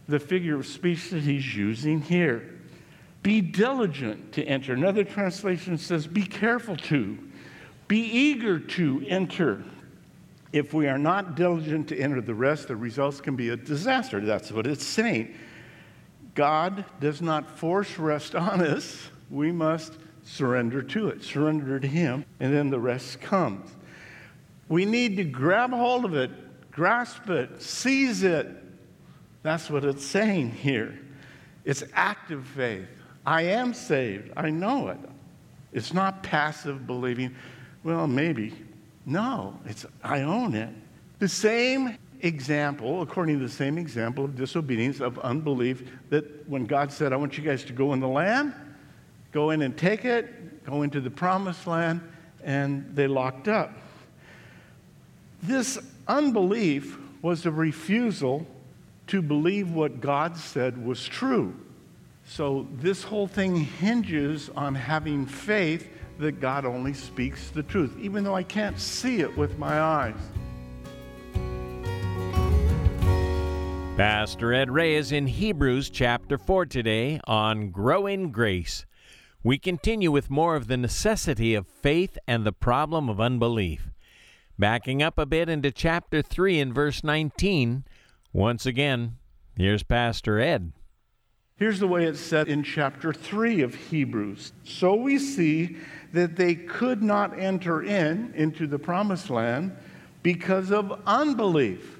the 0.09 0.19
figure 0.19 0.57
of 0.57 0.65
speech 0.65 1.11
that 1.11 1.23
he's 1.23 1.55
using 1.55 2.01
here. 2.01 2.59
Be 3.23 3.39
diligent 3.39 4.33
to 4.33 4.43
enter. 4.43 4.73
Another 4.73 5.05
translation 5.05 5.77
says, 5.77 6.07
be 6.07 6.23
careful 6.23 6.75
to. 6.75 7.17
Be 7.89 8.01
eager 8.01 8.59
to 8.59 9.03
enter. 9.07 9.63
If 10.53 10.73
we 10.73 10.87
are 10.87 10.97
not 10.99 11.35
diligent 11.35 11.89
to 11.89 11.97
enter 11.97 12.21
the 12.21 12.35
rest, 12.35 12.67
the 12.69 12.75
results 12.75 13.19
can 13.19 13.35
be 13.35 13.49
a 13.49 13.57
disaster. 13.57 14.21
That's 14.21 14.51
what 14.51 14.67
it's 14.67 14.85
saying. 14.85 15.35
God 16.35 16.85
does 17.01 17.19
not 17.21 17.57
force 17.57 17.97
rest 17.97 18.35
on 18.35 18.61
us. 18.61 19.09
We 19.31 19.51
must 19.51 19.93
surrender 20.23 20.83
to 20.83 21.07
it, 21.09 21.23
surrender 21.23 21.79
to 21.79 21.87
Him, 21.87 22.25
and 22.39 22.53
then 22.53 22.69
the 22.69 22.79
rest 22.79 23.21
comes. 23.21 23.71
We 24.67 24.85
need 24.85 25.17
to 25.17 25.23
grab 25.23 25.71
hold 25.71 26.05
of 26.05 26.13
it, 26.13 26.29
grasp 26.71 27.27
it, 27.31 27.59
seize 27.59 28.21
it. 28.21 28.47
That's 29.41 29.67
what 29.67 29.83
it's 29.83 30.05
saying 30.05 30.51
here. 30.51 30.99
It's 31.65 31.83
active 31.93 32.45
faith. 32.45 32.87
I 33.25 33.43
am 33.43 33.73
saved. 33.73 34.31
I 34.37 34.51
know 34.51 34.89
it. 34.89 34.99
It's 35.73 35.91
not 35.91 36.21
passive 36.21 36.85
believing. 36.85 37.35
Well, 37.89 38.05
maybe. 38.05 38.53
No, 39.07 39.59
it's 39.65 39.83
I 40.03 40.21
own 40.21 40.53
it. 40.53 40.69
The 41.17 41.27
same 41.27 41.97
example, 42.21 43.01
according 43.01 43.39
to 43.39 43.43
the 43.43 43.51
same 43.51 43.79
example 43.79 44.25
of 44.25 44.35
disobedience, 44.35 44.99
of 44.99 45.17
unbelief, 45.17 45.81
that 46.11 46.47
when 46.47 46.67
God 46.67 46.91
said, 46.91 47.13
I 47.13 47.15
want 47.15 47.35
you 47.35 47.43
guys 47.43 47.63
to 47.63 47.73
go 47.73 47.93
in 47.93 47.99
the 47.99 48.07
land, 48.07 48.53
go 49.31 49.49
in 49.49 49.63
and 49.63 49.75
take 49.75 50.05
it, 50.05 50.63
go 50.65 50.83
into 50.83 51.01
the 51.01 51.09
promised 51.09 51.65
land, 51.65 52.01
and 52.43 52.95
they 52.95 53.07
locked 53.07 53.47
up. 53.47 53.73
This 55.41 55.79
unbelief 56.07 56.95
was 57.23 57.47
a 57.47 57.51
refusal 57.51 58.45
to 59.07 59.23
believe 59.23 59.71
what 59.71 59.99
God 59.99 60.37
said 60.37 60.85
was 60.85 61.07
true. 61.07 61.55
So 62.23 62.67
this 62.71 63.01
whole 63.01 63.25
thing 63.25 63.55
hinges 63.55 64.51
on 64.55 64.75
having 64.75 65.25
faith 65.25 65.89
that 66.19 66.39
God 66.41 66.65
only 66.65 66.93
speaks 66.93 67.49
the 67.49 67.63
truth, 67.63 67.97
even 67.99 68.23
though 68.23 68.35
I 68.35 68.43
can't 68.43 68.79
see 68.79 69.21
it 69.21 69.37
with 69.37 69.57
my 69.57 69.79
eyes. 69.79 70.15
Pastor 73.95 74.53
Ed 74.53 74.71
Ray 74.71 74.95
is 74.95 75.11
in 75.11 75.27
Hebrews 75.27 75.89
chapter 75.89 76.37
4 76.37 76.65
today 76.67 77.19
on 77.25 77.69
Grow 77.69 78.05
in 78.05 78.31
Grace. 78.31 78.85
We 79.43 79.57
continue 79.57 80.11
with 80.11 80.29
more 80.29 80.55
of 80.55 80.67
the 80.67 80.77
necessity 80.77 81.55
of 81.55 81.67
faith 81.67 82.17
and 82.27 82.45
the 82.45 82.51
problem 82.51 83.09
of 83.09 83.19
unbelief. 83.19 83.89
Backing 84.57 85.01
up 85.01 85.17
a 85.17 85.25
bit 85.25 85.47
into 85.47 85.71
chapter 85.71 86.21
3 86.21 86.59
and 86.59 86.73
verse 86.73 87.03
19, 87.03 87.85
once 88.33 88.65
again, 88.65 89.17
here's 89.55 89.83
Pastor 89.83 90.39
Ed. 90.39 90.73
Here's 91.59 91.79
the 91.79 91.87
way 91.87 92.05
it's 92.05 92.21
said 92.21 92.47
in 92.47 92.63
chapter 92.63 93.11
3 93.11 93.61
of 93.61 93.75
Hebrews. 93.75 94.53
So 94.63 94.95
we 94.95 95.19
see 95.19 95.75
that 96.13 96.37
they 96.37 96.55
could 96.55 97.03
not 97.03 97.37
enter 97.37 97.83
in 97.83 98.33
into 98.33 98.65
the 98.65 98.79
promised 98.79 99.29
land 99.29 99.75
because 100.23 100.71
of 100.71 101.01
unbelief. 101.05 101.99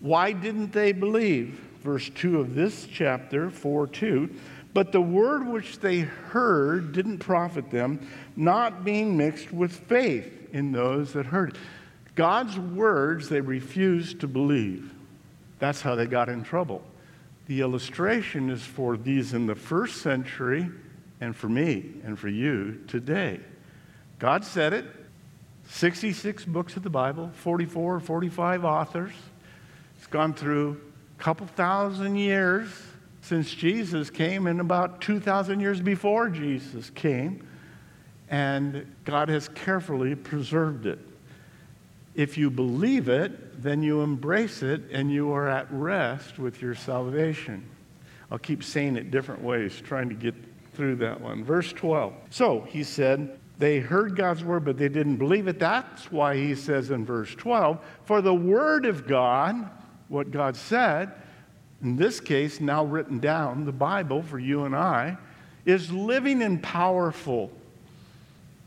Why 0.00 0.32
didn't 0.32 0.72
they 0.72 0.92
believe? 0.92 1.58
Verse 1.82 2.10
2 2.10 2.40
of 2.40 2.54
this 2.54 2.86
chapter, 2.92 3.50
4 3.50 3.86
2. 3.86 4.30
But 4.74 4.92
the 4.92 5.00
word 5.00 5.46
which 5.46 5.80
they 5.80 6.00
heard 6.00 6.92
didn't 6.92 7.18
profit 7.18 7.70
them, 7.70 8.06
not 8.36 8.84
being 8.84 9.16
mixed 9.16 9.50
with 9.50 9.72
faith 9.72 10.48
in 10.52 10.72
those 10.72 11.14
that 11.14 11.26
heard 11.26 11.54
it. 11.54 11.56
God's 12.14 12.58
words 12.58 13.30
they 13.30 13.40
refused 13.40 14.20
to 14.20 14.28
believe. 14.28 14.92
That's 15.58 15.80
how 15.80 15.94
they 15.94 16.06
got 16.06 16.28
in 16.28 16.44
trouble. 16.44 16.82
The 17.50 17.62
illustration 17.62 18.48
is 18.48 18.62
for 18.62 18.96
these 18.96 19.34
in 19.34 19.46
the 19.46 19.56
first 19.56 20.02
century 20.02 20.70
and 21.20 21.34
for 21.34 21.48
me 21.48 21.94
and 22.04 22.16
for 22.16 22.28
you 22.28 22.80
today. 22.86 23.40
God 24.20 24.44
said 24.44 24.72
it. 24.72 24.84
66 25.66 26.44
books 26.44 26.76
of 26.76 26.84
the 26.84 26.90
Bible, 26.90 27.32
44 27.34 27.96
or 27.96 27.98
45 27.98 28.64
authors. 28.64 29.10
It's 29.98 30.06
gone 30.06 30.32
through 30.32 30.80
a 31.18 31.20
couple 31.20 31.44
thousand 31.44 32.14
years 32.14 32.68
since 33.20 33.52
Jesus 33.52 34.10
came 34.10 34.46
and 34.46 34.60
about 34.60 35.00
2,000 35.00 35.58
years 35.58 35.80
before 35.80 36.28
Jesus 36.28 36.90
came. 36.90 37.44
And 38.28 38.86
God 39.04 39.28
has 39.28 39.48
carefully 39.48 40.14
preserved 40.14 40.86
it. 40.86 41.00
If 42.14 42.36
you 42.36 42.50
believe 42.50 43.08
it, 43.08 43.62
then 43.62 43.82
you 43.82 44.00
embrace 44.00 44.62
it 44.62 44.82
and 44.90 45.10
you 45.10 45.32
are 45.32 45.48
at 45.48 45.70
rest 45.70 46.38
with 46.38 46.60
your 46.60 46.74
salvation. 46.74 47.64
I'll 48.30 48.38
keep 48.38 48.64
saying 48.64 48.96
it 48.96 49.10
different 49.10 49.42
ways, 49.42 49.80
trying 49.80 50.08
to 50.08 50.14
get 50.14 50.34
through 50.74 50.96
that 50.96 51.20
one. 51.20 51.44
Verse 51.44 51.72
12. 51.72 52.12
So 52.30 52.60
he 52.62 52.82
said, 52.82 53.38
they 53.58 53.78
heard 53.78 54.16
God's 54.16 54.42
word, 54.42 54.64
but 54.64 54.78
they 54.78 54.88
didn't 54.88 55.16
believe 55.16 55.46
it. 55.46 55.58
That's 55.58 56.10
why 56.10 56.36
he 56.36 56.54
says 56.54 56.90
in 56.90 57.04
verse 57.04 57.34
12, 57.34 57.78
For 58.04 58.22
the 58.22 58.34
word 58.34 58.86
of 58.86 59.06
God, 59.06 59.68
what 60.08 60.30
God 60.30 60.56
said, 60.56 61.12
in 61.82 61.96
this 61.96 62.20
case, 62.20 62.60
now 62.60 62.84
written 62.84 63.18
down, 63.18 63.66
the 63.66 63.72
Bible 63.72 64.22
for 64.22 64.38
you 64.38 64.64
and 64.64 64.74
I, 64.74 65.18
is 65.66 65.92
living 65.92 66.42
and 66.42 66.62
powerful, 66.62 67.52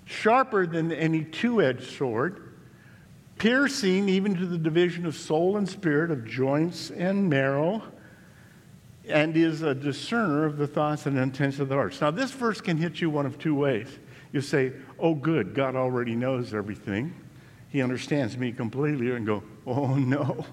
sharper 0.05 0.67
than 0.67 0.91
any 0.91 1.23
two 1.23 1.62
edged 1.62 1.89
sword 1.97 2.52
piercing 3.43 4.07
even 4.07 4.33
to 4.33 4.45
the 4.45 4.57
division 4.57 5.05
of 5.05 5.13
soul 5.13 5.57
and 5.57 5.67
spirit, 5.67 6.09
of 6.09 6.25
joints 6.25 6.91
and 6.91 7.29
marrow, 7.29 7.83
and 9.09 9.35
is 9.35 9.63
a 9.63 9.75
discerner 9.75 10.45
of 10.45 10.55
the 10.55 10.65
thoughts 10.65 11.07
and 11.07 11.17
intents 11.17 11.59
of 11.59 11.67
the 11.67 11.75
hearts. 11.75 12.00
Now, 12.00 12.09
this 12.09 12.31
verse 12.31 12.62
can 12.62 12.77
hit 12.77 13.01
you 13.01 13.09
one 13.09 13.25
of 13.25 13.38
two 13.38 13.53
ways. 13.53 14.00
You 14.31 14.39
say, 14.39 14.71
Oh, 14.97 15.13
good, 15.13 15.53
God 15.53 15.75
already 15.75 16.15
knows 16.15 16.53
everything. 16.53 17.13
He 17.67 17.81
understands 17.81 18.38
me 18.38 18.53
completely, 18.53 19.12
and 19.12 19.25
go, 19.25 19.43
Oh, 19.67 19.93
no. 19.95 20.45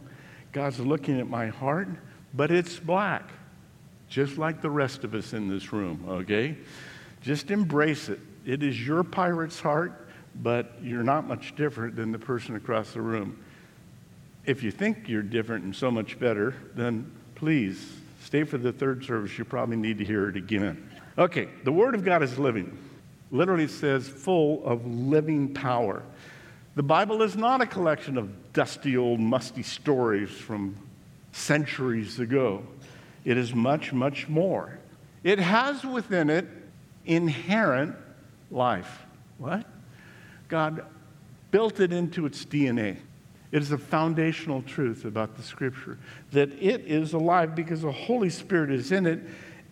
God's 0.51 0.81
looking 0.81 1.21
at 1.21 1.31
my 1.31 1.47
heart, 1.47 1.87
but 2.35 2.51
it's 2.51 2.81
black, 2.81 3.31
just 4.09 4.37
like 4.37 4.63
the 4.63 4.71
rest 4.71 5.05
of 5.05 5.15
us 5.15 5.33
in 5.33 5.49
this 5.49 5.73
room, 5.73 6.05
okay? 6.09 6.59
Just 7.21 7.53
embrace 7.53 8.09
it. 8.09 8.19
It 8.45 8.65
is 8.65 8.85
your 8.85 9.05
pirate's 9.05 9.61
heart 9.61 10.00
but 10.35 10.75
you're 10.83 11.03
not 11.03 11.27
much 11.27 11.55
different 11.57 11.97
than 11.97 12.13
the 12.13 12.19
person 12.19 12.57
across 12.57 12.93
the 12.93 13.01
room. 13.01 13.43
If 14.47 14.63
you 14.63 14.71
think 14.71 15.09
you're 15.09 15.23
different 15.23 15.65
and 15.65 15.75
so 15.75 15.91
much 15.91 16.19
better, 16.19 16.55
then 16.75 17.11
please 17.35 17.93
stay 18.23 18.45
for 18.45 18.59
the 18.59 18.73
third 18.73 19.05
service. 19.05 19.37
You 19.39 19.45
probably 19.45 19.77
need 19.77 19.99
to 19.99 20.05
hear 20.05 20.29
it 20.29 20.37
again. 20.37 20.89
Okay, 21.19 21.49
the 21.65 21.73
Word 21.73 21.95
of 21.95 22.05
God 22.05 22.23
is 22.23 22.39
living. 22.39 22.79
Literally 23.31 23.69
says 23.69 24.09
full 24.09 24.65
of 24.65 24.87
living 24.87 25.53
power. 25.55 26.03
The 26.75 26.83
Bible 26.83 27.23
is 27.23 27.37
not 27.37 27.61
a 27.61 27.67
collection 27.67 28.17
of 28.17 28.53
dusty 28.53 28.97
old 28.97 29.21
musty 29.21 29.63
stories 29.63 30.31
from 30.31 30.77
centuries 31.33 32.19
ago. 32.19 32.63
It 33.25 33.37
is 33.37 33.55
much, 33.55 33.93
much 33.93 34.29
more. 34.29 34.79
It 35.23 35.39
has 35.39 35.85
within 35.85 36.31
it 36.31 36.47
inherent 37.05 37.97
life. 38.51 39.03
What? 39.39 39.67
God 40.51 40.85
built 41.51 41.81
it 41.81 41.93
into 41.93 42.27
its 42.27 42.45
DNA. 42.45 42.99
It 43.53 43.63
is 43.63 43.73
a 43.73 43.79
foundational 43.79 44.63
truth 44.63 45.05
about 45.05 45.37
the 45.37 45.43
scripture 45.43 45.99
that 46.33 46.53
it 46.63 46.83
is 46.83 47.15
alive 47.15 47.55
because 47.55 47.83
the 47.83 47.91
Holy 47.91 48.31
Spirit 48.31 48.71
is 48.71 48.93
in 48.93 49.07
it 49.07 49.21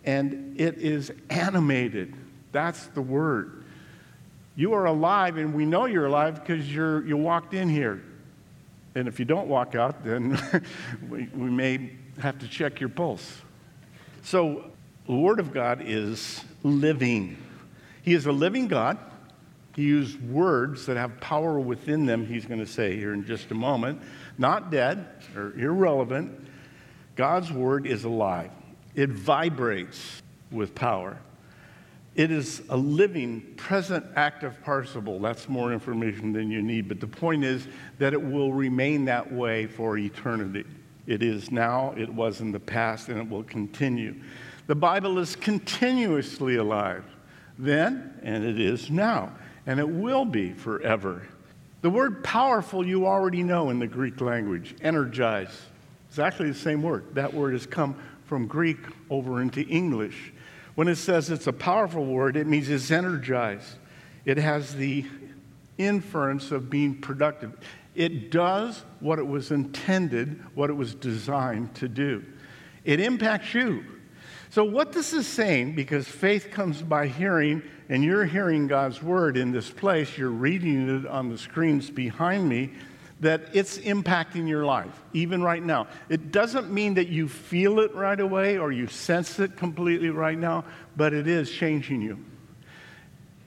and 0.03 0.59
it 0.59 0.77
is 0.77 1.11
animated. 1.29 2.13
That's 2.51 2.87
the 2.87 3.01
word. 3.01 3.63
You 4.55 4.73
are 4.73 4.85
alive, 4.85 5.37
and 5.37 5.53
we 5.53 5.65
know 5.65 5.85
you're 5.85 6.07
alive 6.07 6.35
because 6.35 6.73
you're, 6.73 7.05
you 7.05 7.15
walked 7.15 7.53
in 7.53 7.69
here. 7.69 8.01
And 8.95 9.07
if 9.07 9.19
you 9.19 9.25
don't 9.25 9.47
walk 9.47 9.75
out, 9.75 10.03
then 10.03 10.37
we, 11.09 11.29
we 11.33 11.49
may 11.49 11.91
have 12.19 12.39
to 12.39 12.47
check 12.47 12.79
your 12.79 12.89
pulse. 12.89 13.41
So, 14.23 14.65
the 15.05 15.15
Word 15.15 15.39
of 15.39 15.53
God 15.53 15.81
is 15.83 16.43
living. 16.63 17.37
He 18.01 18.13
is 18.13 18.25
a 18.25 18.31
living 18.31 18.67
God. 18.67 18.97
He 19.75 19.83
used 19.83 20.21
words 20.21 20.85
that 20.87 20.97
have 20.97 21.19
power 21.19 21.59
within 21.59 22.05
them, 22.05 22.25
he's 22.25 22.45
going 22.45 22.59
to 22.59 22.65
say 22.65 22.95
here 22.97 23.13
in 23.13 23.25
just 23.25 23.51
a 23.51 23.55
moment. 23.55 24.01
Not 24.37 24.71
dead 24.71 25.05
or 25.35 25.57
irrelevant. 25.57 26.47
God's 27.15 27.51
Word 27.51 27.85
is 27.85 28.03
alive, 28.03 28.51
it 28.95 29.09
vibrates 29.09 30.21
with 30.51 30.73
power. 30.75 31.17
It 32.15 32.31
is 32.31 32.61
a 32.69 32.75
living, 32.75 33.53
present, 33.55 34.05
active 34.15 34.61
participle. 34.63 35.19
That's 35.19 35.47
more 35.47 35.71
information 35.71 36.33
than 36.33 36.51
you 36.51 36.61
need. 36.61 36.89
But 36.89 36.99
the 36.99 37.07
point 37.07 37.45
is 37.45 37.67
that 37.97 38.13
it 38.13 38.21
will 38.21 38.51
remain 38.51 39.05
that 39.05 39.31
way 39.31 39.67
for 39.67 39.97
eternity. 39.97 40.65
It 41.07 41.23
is 41.23 41.49
now, 41.49 41.93
it 41.97 42.13
was 42.13 42.41
in 42.41 42.51
the 42.51 42.59
past, 42.59 43.07
and 43.07 43.19
it 43.19 43.29
will 43.29 43.43
continue. 43.43 44.15
The 44.67 44.75
Bible 44.75 45.17
is 45.17 45.35
continuously 45.35 46.57
alive 46.57 47.05
then, 47.57 48.19
and 48.21 48.43
it 48.43 48.59
is 48.59 48.89
now, 48.89 49.31
and 49.69 49.79
it 49.79 49.87
will 49.87 50.25
be 50.25 50.51
forever. 50.51 51.21
The 51.83 51.91
word 51.91 52.23
powerful 52.23 52.83
you 52.83 53.05
already 53.05 53.43
know 53.43 53.69
in 53.69 53.77
the 53.77 53.85
Greek 53.85 54.19
language, 54.19 54.73
energize. 54.81 55.55
Exactly 56.09 56.49
the 56.49 56.57
same 56.57 56.81
word. 56.81 57.13
That 57.13 57.31
word 57.31 57.53
has 57.53 57.67
come 57.67 57.95
from 58.25 58.47
Greek 58.47 58.79
over 59.11 59.43
into 59.43 59.61
English. 59.61 60.33
When 60.73 60.87
it 60.87 60.95
says 60.95 61.29
it's 61.29 61.45
a 61.45 61.53
powerful 61.53 62.03
word, 62.03 62.35
it 62.35 62.47
means 62.47 62.67
it's 62.67 62.89
energized. 62.89 63.75
It 64.25 64.37
has 64.37 64.73
the 64.73 65.05
inference 65.77 66.49
of 66.49 66.71
being 66.71 66.95
productive. 66.95 67.55
It 67.93 68.31
does 68.31 68.83
what 69.01 69.19
it 69.19 69.27
was 69.27 69.51
intended, 69.51 70.43
what 70.55 70.71
it 70.71 70.75
was 70.75 70.95
designed 70.95 71.75
to 71.75 71.87
do. 71.87 72.25
It 72.85 72.99
impacts 72.99 73.53
you. 73.53 73.85
So, 74.51 74.63
what 74.63 74.93
this 74.93 75.13
is 75.13 75.27
saying, 75.27 75.75
because 75.75 76.07
faith 76.07 76.49
comes 76.49 76.81
by 76.81 77.05
hearing, 77.05 77.61
and 77.87 78.03
you're 78.03 78.25
hearing 78.25 78.65
God's 78.65 79.01
word 79.01 79.37
in 79.37 79.51
this 79.51 79.69
place, 79.69 80.17
you're 80.17 80.31
reading 80.31 81.03
it 81.03 81.07
on 81.07 81.29
the 81.29 81.37
screens 81.37 81.91
behind 81.91 82.49
me, 82.49 82.71
that 83.19 83.49
it's 83.53 83.77
impacting 83.77 84.47
your 84.47 84.65
life, 84.65 85.03
even 85.13 85.43
right 85.43 85.61
now. 85.61 85.85
It 86.07 86.31
doesn't 86.31 86.71
mean 86.71 86.95
that 86.95 87.09
you 87.09 87.27
feel 87.27 87.79
it 87.79 87.93
right 87.93 88.19
away 88.19 88.57
or 88.57 88.71
you 88.71 88.87
sense 88.87 89.37
it 89.39 89.55
completely 89.55 90.09
right 90.09 90.37
now, 90.37 90.65
but 90.97 91.13
it 91.13 91.27
is 91.27 91.51
changing 91.51 92.01
you. 92.01 92.17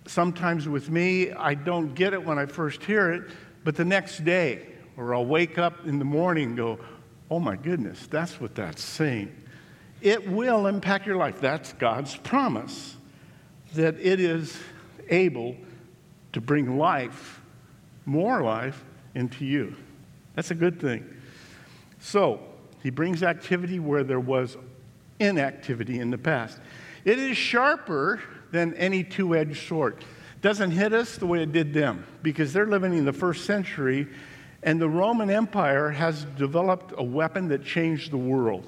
Sometimes 0.07 0.69
with 0.69 0.89
me, 0.89 1.33
I 1.33 1.55
don't 1.55 1.95
get 1.95 2.13
it 2.13 2.25
when 2.25 2.39
I 2.39 2.47
first 2.47 2.85
hear 2.85 3.11
it, 3.11 3.31
but 3.65 3.75
the 3.75 3.85
next 3.85 4.25
day, 4.25 4.67
or 4.97 5.15
I'll 5.15 5.27
wake 5.27 5.59
up 5.59 5.85
in 5.85 5.99
the 5.99 6.05
morning 6.05 6.49
and 6.51 6.57
go, 6.57 6.79
oh 7.29 7.41
my 7.41 7.57
goodness, 7.57 8.07
that's 8.09 8.41
what 8.41 8.55
that's 8.55 8.83
saying 8.83 9.35
it 10.03 10.29
will 10.29 10.67
impact 10.67 11.07
your 11.07 11.17
life. 11.17 11.41
That's 11.41 11.73
God's 11.75 12.17
promise 12.17 12.97
that 13.75 13.99
it 14.01 14.21
is 14.21 14.59
able 15.09 15.57
to 16.33 16.41
bring 16.41 16.77
life, 16.77 17.41
more 18.05 18.43
life, 18.43 18.85
into 19.15 19.45
you. 19.45 19.77
That's 20.35 20.51
a 20.51 20.55
good 20.55 20.81
thing. 20.81 21.05
So, 22.01 22.41
he 22.83 22.91
brings 22.91 23.23
activity 23.23 23.79
where 23.79 24.03
there 24.03 24.21
was 24.21 24.57
inactivity 25.21 26.01
in 26.01 26.11
the 26.11 26.19
past. 26.19 26.59
It 27.05 27.19
is 27.19 27.37
sharper 27.37 28.21
than 28.51 28.75
any 28.75 29.05
two 29.05 29.37
edged 29.37 29.69
sword. 29.69 30.05
Doesn't 30.41 30.73
hit 30.73 30.93
us 30.93 31.17
the 31.17 31.27
way 31.27 31.43
it 31.43 31.53
did 31.53 31.73
them 31.73 32.05
because 32.23 32.53
they're 32.53 32.67
living 32.67 32.95
in 32.95 33.05
the 33.05 33.13
first 33.13 33.45
century 33.45 34.09
and 34.65 34.81
the 34.81 34.89
Roman 34.89 35.29
Empire 35.31 35.91
has 35.91 36.25
developed 36.37 36.95
a 36.97 37.03
weapon 37.03 37.49
that 37.49 37.65
changed 37.65 38.13
the 38.13 38.17
world 38.17 38.67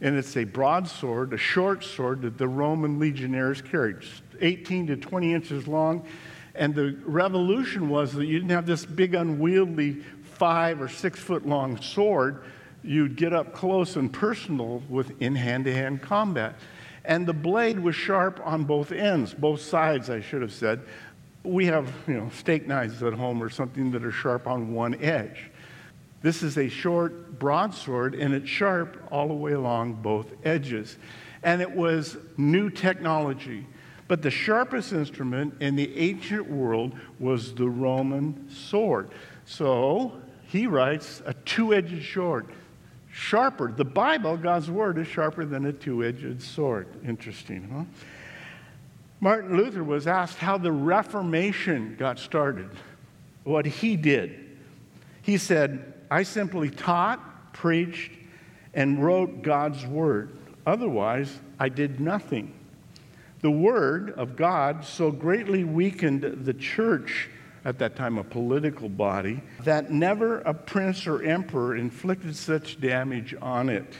and 0.00 0.16
it's 0.16 0.36
a 0.36 0.44
broadsword, 0.44 1.32
a 1.32 1.38
short 1.38 1.82
sword 1.82 2.22
that 2.22 2.36
the 2.36 2.48
Roman 2.48 2.98
legionaries 2.98 3.62
carried, 3.62 3.96
18 4.40 4.88
to 4.88 4.96
20 4.96 5.32
inches 5.32 5.66
long. 5.66 6.06
And 6.54 6.74
the 6.74 6.98
revolution 7.04 7.88
was 7.88 8.12
that 8.14 8.26
you 8.26 8.38
didn't 8.38 8.50
have 8.50 8.66
this 8.66 8.84
big, 8.84 9.14
unwieldy, 9.14 10.02
five 10.22 10.80
or 10.80 10.88
six 10.88 11.18
foot 11.18 11.46
long 11.46 11.80
sword. 11.80 12.44
You'd 12.82 13.16
get 13.16 13.32
up 13.32 13.52
close 13.52 13.96
and 13.96 14.12
personal 14.12 14.82
with 14.88 15.20
in 15.20 15.34
hand 15.34 15.64
to 15.64 15.74
hand 15.74 16.02
combat. 16.02 16.56
And 17.04 17.26
the 17.26 17.32
blade 17.32 17.78
was 17.78 17.94
sharp 17.94 18.40
on 18.44 18.64
both 18.64 18.92
ends, 18.92 19.32
both 19.32 19.60
sides, 19.60 20.10
I 20.10 20.20
should 20.20 20.42
have 20.42 20.52
said. 20.52 20.80
We 21.42 21.66
have, 21.66 21.92
you 22.06 22.14
know, 22.14 22.30
steak 22.30 22.66
knives 22.66 23.02
at 23.02 23.12
home 23.12 23.42
or 23.42 23.48
something 23.48 23.92
that 23.92 24.04
are 24.04 24.12
sharp 24.12 24.46
on 24.46 24.72
one 24.72 24.96
edge. 24.96 25.50
This 26.22 26.42
is 26.42 26.56
a 26.58 26.68
short 26.68 27.38
broadsword, 27.38 28.14
and 28.14 28.34
it's 28.34 28.48
sharp 28.48 29.00
all 29.10 29.28
the 29.28 29.34
way 29.34 29.52
along 29.52 29.94
both 29.94 30.26
edges. 30.44 30.96
And 31.42 31.60
it 31.60 31.70
was 31.70 32.16
new 32.36 32.70
technology. 32.70 33.66
But 34.08 34.22
the 34.22 34.30
sharpest 34.30 34.92
instrument 34.92 35.54
in 35.60 35.76
the 35.76 35.96
ancient 35.98 36.48
world 36.48 36.94
was 37.18 37.54
the 37.54 37.68
Roman 37.68 38.48
sword. 38.48 39.10
So 39.44 40.12
he 40.48 40.66
writes 40.66 41.22
a 41.26 41.34
two 41.34 41.74
edged 41.74 42.04
sword. 42.12 42.46
Sharper. 43.10 43.72
The 43.72 43.84
Bible, 43.84 44.36
God's 44.36 44.70
word, 44.70 44.98
is 44.98 45.06
sharper 45.06 45.44
than 45.44 45.66
a 45.66 45.72
two 45.72 46.04
edged 46.04 46.42
sword. 46.42 46.86
Interesting, 47.06 47.68
huh? 47.72 47.84
Martin 49.20 49.56
Luther 49.56 49.82
was 49.82 50.06
asked 50.06 50.36
how 50.36 50.58
the 50.58 50.70
Reformation 50.70 51.96
got 51.98 52.18
started, 52.18 52.68
what 53.44 53.64
he 53.64 53.96
did. 53.96 54.58
He 55.22 55.38
said, 55.38 55.94
I 56.10 56.22
simply 56.22 56.70
taught, 56.70 57.52
preached, 57.52 58.12
and 58.74 59.02
wrote 59.02 59.42
God's 59.42 59.84
word. 59.86 60.36
Otherwise, 60.66 61.38
I 61.58 61.68
did 61.68 62.00
nothing. 62.00 62.52
The 63.40 63.50
word 63.50 64.10
of 64.10 64.36
God 64.36 64.84
so 64.84 65.10
greatly 65.10 65.64
weakened 65.64 66.22
the 66.22 66.54
church 66.54 67.28
at 67.64 67.78
that 67.80 67.96
time, 67.96 68.16
a 68.18 68.24
political 68.24 68.88
body, 68.88 69.42
that 69.64 69.90
never 69.90 70.38
a 70.40 70.54
prince 70.54 71.06
or 71.06 71.22
emperor 71.22 71.76
inflicted 71.76 72.36
such 72.36 72.80
damage 72.80 73.34
on 73.42 73.68
it. 73.68 73.94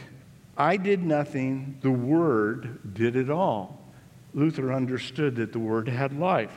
I 0.56 0.76
did 0.76 1.02
nothing, 1.02 1.78
the 1.80 1.90
word 1.90 2.94
did 2.94 3.16
it 3.16 3.28
all. 3.28 3.80
Luther 4.34 4.72
understood 4.72 5.36
that 5.36 5.52
the 5.52 5.58
word 5.58 5.88
had 5.88 6.16
life 6.18 6.52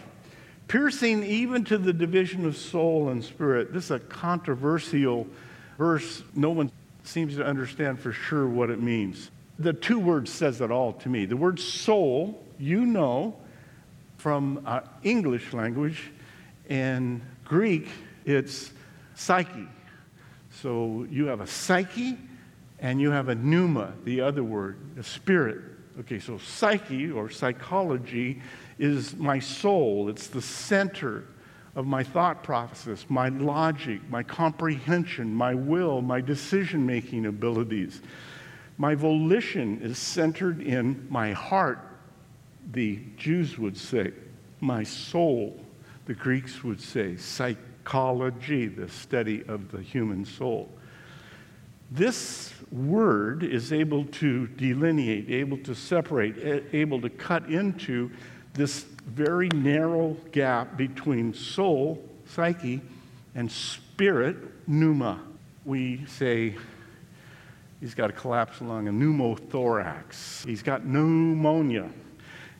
piercing 0.69 1.23
even 1.23 1.65
to 1.65 1.77
the 1.77 1.91
division 1.91 2.45
of 2.45 2.55
soul 2.55 3.10
and 3.10 3.21
spirit. 3.21 3.73
This 3.73 3.86
is 3.86 3.91
a 3.91 3.99
controversial 3.99 5.27
verse. 5.77 6.23
No 6.36 6.51
one 6.51 6.71
seems 7.03 7.36
to 7.36 7.45
understand 7.45 7.99
for 7.99 8.13
sure 8.13 8.47
what 8.47 8.69
it 8.69 8.82
means. 8.82 9.32
The 9.58 9.73
two 9.73 9.99
words 9.99 10.32
says 10.32 10.62
it 10.62 10.71
all 10.71 10.93
to 10.93 11.10
me. 11.10 11.25
The 11.25 11.36
word 11.36 11.60
soul, 11.60 12.41
you 12.58 12.86
know 12.86 13.36
from 14.17 14.62
uh, 14.65 14.82
English 15.03 15.53
language, 15.53 16.12
and 16.69 17.21
Greek, 17.45 17.88
it's 18.25 18.71
psyche. 19.15 19.67
So 20.51 21.08
you 21.10 21.27
have 21.27 21.41
a 21.41 21.47
psyche 21.47 22.17
and 22.79 23.01
you 23.01 23.12
have 23.12 23.29
a 23.29 23.36
pneuma, 23.36 23.93
the 24.03 24.21
other 24.21 24.43
word, 24.43 24.77
a 24.97 25.03
spirit. 25.03 25.62
Okay, 25.99 26.19
so 26.19 26.38
psyche 26.38 27.12
or 27.12 27.29
psychology 27.29 28.41
is 28.77 29.17
my 29.17 29.38
soul, 29.39 30.07
it's 30.07 30.27
the 30.27 30.41
center 30.41 31.25
of 31.75 31.85
my 31.85 32.03
thought 32.03 32.41
process, 32.41 33.05
my 33.09 33.27
logic, 33.29 33.99
my 34.09 34.23
comprehension, 34.23 35.33
my 35.33 35.53
will, 35.53 36.01
my 36.01 36.21
decision 36.21 36.85
making 36.85 37.25
abilities. 37.25 38.01
My 38.77 38.95
volition 38.95 39.81
is 39.81 39.97
centered 39.97 40.62
in 40.62 41.05
my 41.09 41.33
heart, 41.33 41.79
the 42.71 43.01
Jews 43.17 43.57
would 43.59 43.77
say, 43.77 44.13
my 44.62 44.83
soul, 44.83 45.59
the 46.05 46.13
Greeks 46.13 46.63
would 46.63 46.79
say, 46.79 47.17
psychology, 47.17 48.67
the 48.67 48.88
study 48.88 49.43
of 49.49 49.69
the 49.69 49.81
human 49.81 50.23
soul. 50.23 50.69
This 51.91 52.54
word 52.71 53.43
is 53.43 53.73
able 53.73 54.06
to 54.06 54.47
delineate, 54.47 55.30
able 55.30 55.58
to 55.60 55.73
separate, 55.73 56.65
able 56.71 57.02
to 57.02 57.10
cut 57.10 57.49
into 57.49 58.12
this 58.54 58.84
very 59.08 59.49
narrow 59.49 60.15
gap 60.32 60.78
between 60.78 61.34
soul, 61.34 62.04
psyche, 62.25 62.82
and 63.34 63.52
spirit, 63.52 64.38
pneuma. 64.67 65.19
We 65.65 66.06
say 66.06 66.56
he's 67.80 67.95
got 67.95 68.12
a 68.12 68.13
collapsed 68.13 68.62
lung, 68.62 68.88
a 68.88 68.91
pneumothorax. 68.91 70.45
He's 70.45 70.62
got 70.62 70.86
pneumonia. 70.86 71.89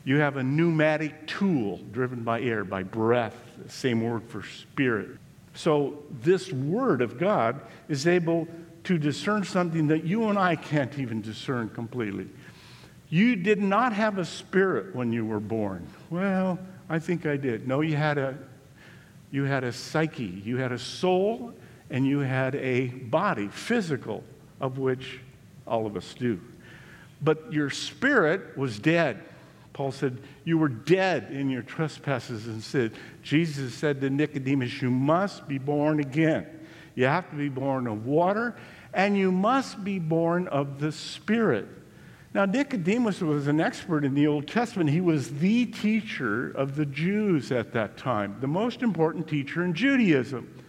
You 0.04 0.16
have 0.16 0.38
a 0.38 0.42
pneumatic 0.42 1.26
tool 1.28 1.78
driven 1.92 2.24
by 2.24 2.40
air, 2.40 2.64
by 2.64 2.82
breath, 2.82 3.36
same 3.68 4.02
word 4.02 4.24
for 4.28 4.42
spirit. 4.42 5.10
So, 5.54 6.04
this 6.22 6.52
word 6.52 7.02
of 7.02 7.18
God 7.18 7.60
is 7.88 8.06
able 8.06 8.48
to 8.84 8.98
discern 8.98 9.44
something 9.44 9.88
that 9.88 10.04
you 10.04 10.28
and 10.28 10.38
I 10.38 10.56
can't 10.56 10.98
even 10.98 11.20
discern 11.20 11.68
completely. 11.70 12.28
You 13.08 13.36
did 13.36 13.60
not 13.60 13.92
have 13.92 14.18
a 14.18 14.24
spirit 14.24 14.94
when 14.94 15.12
you 15.12 15.26
were 15.26 15.40
born. 15.40 15.86
Well, 16.10 16.58
I 16.88 16.98
think 16.98 17.26
I 17.26 17.36
did. 17.36 17.66
No, 17.66 17.80
you 17.80 17.96
had 17.96 18.18
a 18.18 18.38
you 19.30 19.44
had 19.44 19.62
a 19.62 19.72
psyche, 19.72 20.42
you 20.44 20.56
had 20.56 20.72
a 20.72 20.78
soul, 20.78 21.54
and 21.88 22.06
you 22.06 22.20
had 22.20 22.56
a 22.56 22.86
body, 22.88 23.48
physical, 23.48 24.24
of 24.60 24.78
which 24.78 25.20
all 25.66 25.86
of 25.86 25.96
us 25.96 26.14
do. 26.14 26.40
But 27.22 27.52
your 27.52 27.70
spirit 27.70 28.56
was 28.56 28.78
dead. 28.78 29.22
Paul 29.72 29.92
said, 29.92 30.18
You 30.44 30.58
were 30.58 30.68
dead 30.68 31.30
in 31.30 31.48
your 31.48 31.62
trespasses 31.62 32.46
and 32.46 32.62
sin. 32.62 32.92
Jesus 33.22 33.72
said 33.74 34.00
to 34.00 34.10
Nicodemus, 34.10 34.82
You 34.82 34.90
must 34.90 35.46
be 35.46 35.58
born 35.58 36.00
again. 36.00 36.46
You 36.94 37.06
have 37.06 37.30
to 37.30 37.36
be 37.36 37.48
born 37.48 37.86
of 37.86 38.06
water, 38.06 38.56
and 38.92 39.16
you 39.16 39.32
must 39.32 39.84
be 39.84 39.98
born 39.98 40.48
of 40.48 40.80
the 40.80 40.92
Spirit. 40.92 41.68
Now, 42.32 42.44
Nicodemus 42.44 43.20
was 43.20 43.48
an 43.48 43.60
expert 43.60 44.04
in 44.04 44.14
the 44.14 44.28
Old 44.28 44.46
Testament. 44.46 44.90
He 44.90 45.00
was 45.00 45.34
the 45.38 45.66
teacher 45.66 46.50
of 46.52 46.76
the 46.76 46.86
Jews 46.86 47.50
at 47.50 47.72
that 47.72 47.96
time, 47.96 48.36
the 48.40 48.46
most 48.46 48.82
important 48.82 49.26
teacher 49.26 49.64
in 49.64 49.74
Judaism. 49.74 50.62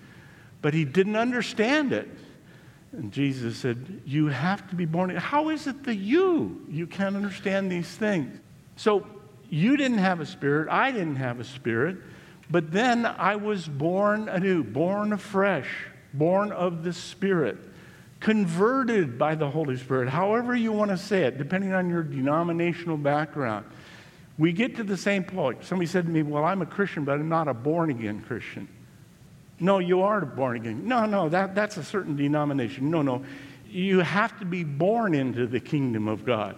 But 0.62 0.74
he 0.74 0.86
didn't 0.86 1.16
understand 1.16 1.94
it. 1.94 2.10
And 2.94 3.12
Jesus 3.12 3.58
said, 3.58 4.02
You 4.06 4.28
have 4.28 4.68
to 4.70 4.76
be 4.76 4.86
born. 4.86 5.12
How 5.12 5.50
is 5.50 5.68
it 5.68 5.84
that 5.84 5.96
you, 5.96 6.66
you 6.70 6.88
can't 6.88 7.16
understand 7.16 7.72
these 7.72 7.88
things? 7.88 8.40
So 8.76 9.06
you 9.50 9.78
didn't 9.78 10.00
have 10.00 10.20
a 10.20 10.26
spirit, 10.26 10.70
I 10.70 10.92
didn't 10.92 11.18
have 11.18 11.40
a 11.40 11.44
spirit, 11.44 11.98
but 12.50 12.72
then 12.72 13.06
I 13.06 13.36
was 13.36 13.68
born 13.68 14.30
anew, 14.30 14.64
born 14.64 15.14
afresh, 15.14 15.70
born 16.14 16.52
of 16.52 16.84
the 16.84 16.94
Spirit 16.94 17.58
converted 18.20 19.18
by 19.18 19.36
the 19.36 19.50
Holy 19.50 19.76
Spirit, 19.76 20.08
however 20.08 20.56
you 20.56 20.72
want 20.72 20.92
to 20.92 20.98
say 20.98 21.24
it, 21.24 21.38
depending 21.38 21.74
on 21.74 21.90
your 21.90 22.04
denominational 22.04 22.98
background. 22.98 23.66
We 24.38 24.54
get 24.54 24.76
to 24.78 24.84
the 24.84 24.98
same 24.98 25.24
point. 25.24 25.66
Somebody 25.66 25.88
said 25.88 26.06
to 26.06 26.12
me, 26.12 26.24
Well, 26.24 26.46
I'm 26.46 26.62
a 26.62 26.66
Christian, 26.66 27.04
but 27.04 27.14
I'm 27.14 27.30
not 27.30 27.48
a 27.48 27.54
born 27.54 27.90
again 27.90 28.22
Christian. 28.22 28.68
No, 29.60 29.80
you 29.80 30.02
are 30.02 30.22
born 30.26 30.56
again. 30.58 30.88
No, 30.88 31.06
no, 31.06 31.30
that, 31.30 31.54
that's 31.54 31.78
a 31.78 31.84
certain 31.84 32.16
denomination. 32.16 32.90
No, 32.90 33.02
no. 33.02 33.24
You 33.70 34.00
have 34.00 34.38
to 34.40 34.46
be 34.46 34.64
born 34.64 35.14
into 35.14 35.46
the 35.46 35.60
kingdom 35.60 36.08
of 36.08 36.26
God, 36.26 36.56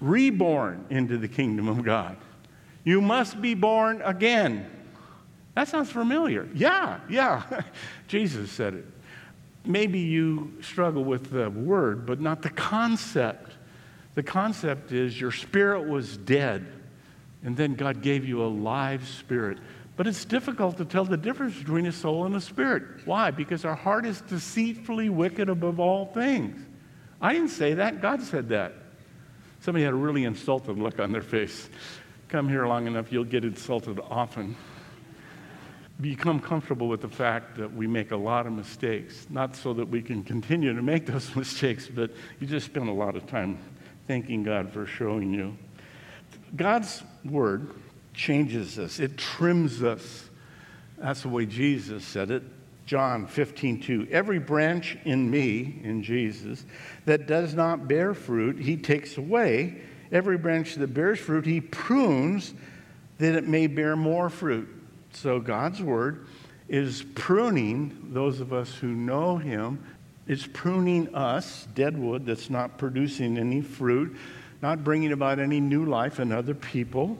reborn 0.00 0.86
into 0.90 1.18
the 1.18 1.28
kingdom 1.28 1.68
of 1.68 1.84
God. 1.84 2.16
You 2.82 3.00
must 3.00 3.40
be 3.40 3.54
born 3.54 4.02
again. 4.02 4.70
That 5.54 5.68
sounds 5.68 5.90
familiar. 5.90 6.48
Yeah, 6.54 7.00
yeah. 7.08 7.62
Jesus 8.08 8.50
said 8.50 8.74
it 8.74 8.86
maybe 9.66 9.98
you 9.98 10.52
struggle 10.60 11.04
with 11.04 11.30
the 11.30 11.50
word, 11.50 12.06
but 12.06 12.20
not 12.20 12.42
the 12.42 12.50
concept. 12.50 13.52
The 14.14 14.22
concept 14.22 14.92
is 14.92 15.20
your 15.20 15.32
spirit 15.32 15.88
was 15.88 16.16
dead, 16.16 16.66
and 17.42 17.56
then 17.56 17.74
God 17.74 18.02
gave 18.02 18.24
you 18.24 18.44
a 18.44 18.46
live 18.46 19.06
spirit. 19.08 19.58
But 19.96 20.06
it's 20.06 20.24
difficult 20.24 20.76
to 20.78 20.84
tell 20.84 21.04
the 21.04 21.16
difference 21.16 21.56
between 21.56 21.86
a 21.86 21.92
soul 21.92 22.26
and 22.26 22.34
a 22.34 22.40
spirit. 22.40 22.82
Why? 23.04 23.30
Because 23.30 23.64
our 23.64 23.74
heart 23.74 24.06
is 24.06 24.20
deceitfully 24.22 25.08
wicked 25.08 25.48
above 25.48 25.78
all 25.78 26.06
things. 26.06 26.60
I 27.20 27.32
didn't 27.32 27.50
say 27.50 27.74
that, 27.74 28.02
God 28.02 28.22
said 28.22 28.48
that. 28.48 28.74
Somebody 29.60 29.84
had 29.84 29.94
a 29.94 29.96
really 29.96 30.24
insulted 30.24 30.78
look 30.78 30.98
on 30.98 31.12
their 31.12 31.22
face. 31.22 31.70
Come 32.28 32.48
here 32.48 32.66
long 32.66 32.86
enough, 32.86 33.12
you'll 33.12 33.24
get 33.24 33.44
insulted 33.44 34.00
often 34.00 34.56
become 36.00 36.40
comfortable 36.40 36.88
with 36.88 37.00
the 37.00 37.08
fact 37.08 37.56
that 37.56 37.72
we 37.72 37.86
make 37.86 38.10
a 38.10 38.16
lot 38.16 38.46
of 38.46 38.52
mistakes, 38.52 39.26
not 39.30 39.54
so 39.54 39.72
that 39.74 39.88
we 39.88 40.02
can 40.02 40.24
continue 40.24 40.74
to 40.74 40.82
make 40.82 41.06
those 41.06 41.34
mistakes, 41.36 41.88
but 41.88 42.10
you 42.40 42.46
just 42.46 42.66
spend 42.66 42.88
a 42.88 42.92
lot 42.92 43.16
of 43.16 43.26
time 43.26 43.58
thanking 44.08 44.42
God 44.42 44.72
for 44.72 44.86
showing 44.86 45.32
you. 45.32 45.56
God's 46.56 47.02
word 47.24 47.70
changes 48.12 48.78
us, 48.78 49.00
it 49.00 49.16
trims 49.16 49.82
us. 49.82 50.30
That's 50.98 51.22
the 51.22 51.28
way 51.28 51.44
Jesus 51.44 52.04
said 52.04 52.30
it. 52.30 52.42
John 52.86 53.26
15, 53.26 53.80
2. 53.80 54.08
Every 54.10 54.38
branch 54.38 54.98
in 55.04 55.30
me, 55.30 55.80
in 55.82 56.02
Jesus, 56.02 56.64
that 57.06 57.26
does 57.26 57.54
not 57.54 57.88
bear 57.88 58.14
fruit, 58.14 58.58
he 58.58 58.76
takes 58.76 59.16
away. 59.16 59.80
Every 60.12 60.38
branch 60.38 60.74
that 60.76 60.94
bears 60.94 61.18
fruit, 61.18 61.46
he 61.46 61.60
prunes 61.60 62.54
that 63.18 63.34
it 63.34 63.48
may 63.48 63.66
bear 63.66 63.96
more 63.96 64.28
fruit. 64.28 64.68
So 65.16 65.40
God's 65.40 65.80
word 65.80 66.26
is 66.68 67.04
pruning 67.14 68.10
those 68.12 68.40
of 68.40 68.52
us 68.52 68.74
who 68.74 68.88
know 68.88 69.36
him. 69.36 69.84
It's 70.26 70.46
pruning 70.46 71.14
us, 71.14 71.68
dead 71.74 71.98
wood 71.98 72.26
that's 72.26 72.50
not 72.50 72.78
producing 72.78 73.38
any 73.38 73.60
fruit, 73.60 74.16
not 74.62 74.82
bringing 74.82 75.12
about 75.12 75.38
any 75.38 75.60
new 75.60 75.84
life 75.84 76.20
in 76.20 76.32
other 76.32 76.54
people. 76.54 77.18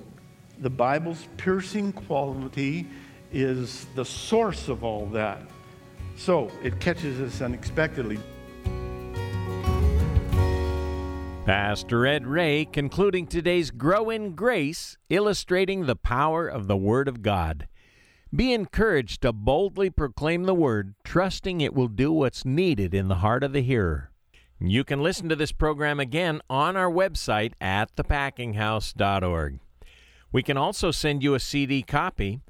The 0.61 0.71
Bible's 0.71 1.29
piercing 1.37 1.93
quality 1.93 2.87
is 3.33 3.87
the 3.95 4.05
source 4.05 4.69
of 4.69 4.83
all 4.85 5.07
that. 5.07 5.43
So 6.17 6.51
it 6.63 6.81
catches 6.81 7.21
us 7.21 7.43
unexpectedly. 7.43 8.19
Pastor 11.45 12.07
Ed 12.07 12.27
Ray 12.27 12.65
concluding 12.65 13.27
today's 13.27 13.71
Grow 13.71 14.09
in 14.09 14.35
Grace, 14.35 14.97
illustrating 15.11 15.85
the 15.85 15.97
power 15.97 16.49
of 16.49 16.69
the 16.69 16.77
Word 16.77 17.07
of 17.07 17.21
God. 17.21 17.69
Be 18.35 18.53
encouraged 18.53 19.23
to 19.23 19.33
boldly 19.33 19.91
proclaim 19.91 20.43
the 20.43 20.55
word, 20.55 20.95
trusting 21.05 21.61
it 21.61 21.73
will 21.73 21.87
do 21.87 22.11
what's 22.11 22.45
needed 22.45 22.93
in 22.93 23.07
the 23.07 23.17
heart 23.17 23.45
of 23.45 23.53
the 23.53 23.63
hearer. 23.63 24.11
You 24.59 24.83
can 24.83 25.03
listen 25.03 25.29
to 25.29 25.37
this 25.37 25.53
program 25.53 26.01
again 26.01 26.41
on 26.51 26.77
our 26.77 26.91
website 26.91 27.53
at 27.61 27.95
thepackinghouse.org. 27.95 29.61
We 30.33 30.43
can 30.43 30.57
also 30.57 30.91
send 30.91 31.23
you 31.23 31.35
a 31.35 31.41
CD 31.41 31.83
copy. 31.83 32.41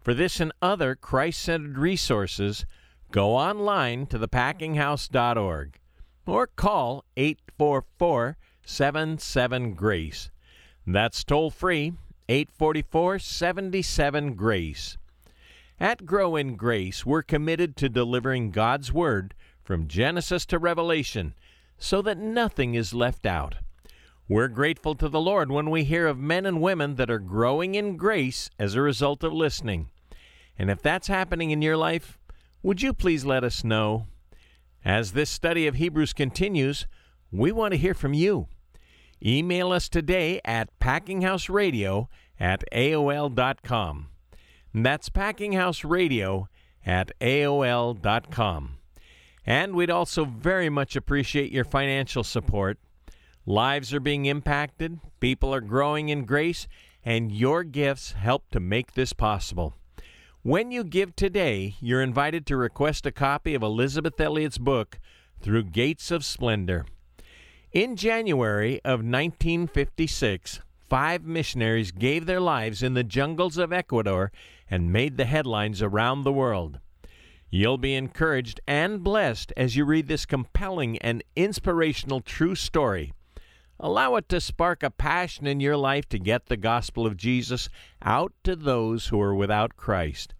For 0.00 0.14
this 0.14 0.40
and 0.40 0.52
other 0.62 0.94
Christ 0.94 1.42
centered 1.42 1.76
resources, 1.76 2.64
go 3.10 3.36
online 3.36 4.06
to 4.06 4.18
thepackinghouse.org 4.18 5.78
or 6.26 6.46
call 6.46 7.04
844 7.18 8.38
77 8.64 9.74
Grace. 9.74 10.30
That's 10.86 11.22
toll 11.22 11.50
free 11.50 11.92
844 12.30 13.18
77 13.18 14.34
Grace. 14.34 14.96
At 15.80 16.06
Grow 16.06 16.36
in 16.36 16.54
Grace, 16.54 17.04
we're 17.04 17.22
committed 17.22 17.76
to 17.76 17.88
delivering 17.88 18.52
God's 18.52 18.92
Word 18.92 19.34
from 19.62 19.88
Genesis 19.88 20.46
to 20.46 20.58
Revelation 20.58 21.34
so 21.78 22.00
that 22.02 22.16
nothing 22.16 22.74
is 22.74 22.94
left 22.94 23.26
out. 23.26 23.56
We're 24.28 24.48
grateful 24.48 24.94
to 24.94 25.08
the 25.08 25.20
Lord 25.20 25.50
when 25.50 25.70
we 25.70 25.82
hear 25.82 26.06
of 26.06 26.16
men 26.16 26.46
and 26.46 26.62
women 26.62 26.94
that 26.94 27.10
are 27.10 27.18
growing 27.18 27.74
in 27.74 27.96
grace 27.96 28.50
as 28.56 28.74
a 28.74 28.82
result 28.82 29.24
of 29.24 29.32
listening. 29.32 29.90
And 30.56 30.70
if 30.70 30.80
that's 30.80 31.08
happening 31.08 31.50
in 31.50 31.60
your 31.60 31.76
life, 31.76 32.18
would 32.62 32.80
you 32.80 32.92
please 32.92 33.24
let 33.24 33.42
us 33.42 33.64
know? 33.64 34.06
As 34.84 35.12
this 35.12 35.28
study 35.28 35.66
of 35.66 35.74
Hebrews 35.74 36.12
continues, 36.12 36.86
we 37.32 37.50
want 37.50 37.72
to 37.72 37.78
hear 37.78 37.94
from 37.94 38.14
you. 38.14 38.46
Email 39.24 39.72
us 39.72 39.88
today 39.88 40.40
at 40.44 40.78
packinghouseradio 40.78 42.06
at 42.38 42.62
aol.com. 42.72 44.08
That's 44.76 45.08
Packinghouse 45.08 45.88
Radio 45.88 46.48
at 46.84 47.12
AOL.com. 47.20 48.78
And 49.46 49.74
we'd 49.74 49.90
also 49.90 50.24
very 50.24 50.68
much 50.68 50.96
appreciate 50.96 51.52
your 51.52 51.64
financial 51.64 52.24
support. 52.24 52.78
Lives 53.46 53.94
are 53.94 54.00
being 54.00 54.26
impacted, 54.26 54.98
people 55.20 55.54
are 55.54 55.60
growing 55.60 56.08
in 56.08 56.24
grace, 56.24 56.66
and 57.04 57.30
your 57.30 57.62
gifts 57.62 58.12
help 58.12 58.50
to 58.50 58.58
make 58.58 58.94
this 58.94 59.12
possible. 59.12 59.74
When 60.42 60.72
you 60.72 60.82
give 60.82 61.14
today, 61.14 61.76
you're 61.80 62.02
invited 62.02 62.44
to 62.46 62.56
request 62.56 63.06
a 63.06 63.12
copy 63.12 63.54
of 63.54 63.62
Elisabeth 63.62 64.20
Elliot's 64.20 64.58
book, 64.58 64.98
Through 65.40 65.64
Gates 65.64 66.10
of 66.10 66.24
Splendor. 66.24 66.84
In 67.72 67.94
January 67.94 68.80
of 68.84 69.04
1956, 69.04 70.60
five 70.88 71.22
missionaries 71.24 71.92
gave 71.92 72.26
their 72.26 72.40
lives 72.40 72.82
in 72.82 72.94
the 72.94 73.04
jungles 73.04 73.56
of 73.56 73.72
Ecuador 73.72 74.32
and 74.70 74.92
made 74.92 75.16
the 75.16 75.24
headlines 75.24 75.82
around 75.82 76.22
the 76.22 76.32
world. 76.32 76.78
You'll 77.50 77.78
be 77.78 77.94
encouraged 77.94 78.60
and 78.66 79.04
blessed 79.04 79.52
as 79.56 79.76
you 79.76 79.84
read 79.84 80.08
this 80.08 80.26
compelling 80.26 80.98
and 80.98 81.22
inspirational 81.36 82.20
true 82.20 82.54
story. 82.54 83.12
Allow 83.78 84.16
it 84.16 84.28
to 84.30 84.40
spark 84.40 84.82
a 84.82 84.90
passion 84.90 85.46
in 85.46 85.60
your 85.60 85.76
life 85.76 86.08
to 86.08 86.18
get 86.18 86.46
the 86.46 86.56
gospel 86.56 87.06
of 87.06 87.16
Jesus 87.16 87.68
out 88.02 88.32
to 88.44 88.56
those 88.56 89.06
who 89.06 89.20
are 89.20 89.34
without 89.34 89.76
Christ. 89.76 90.34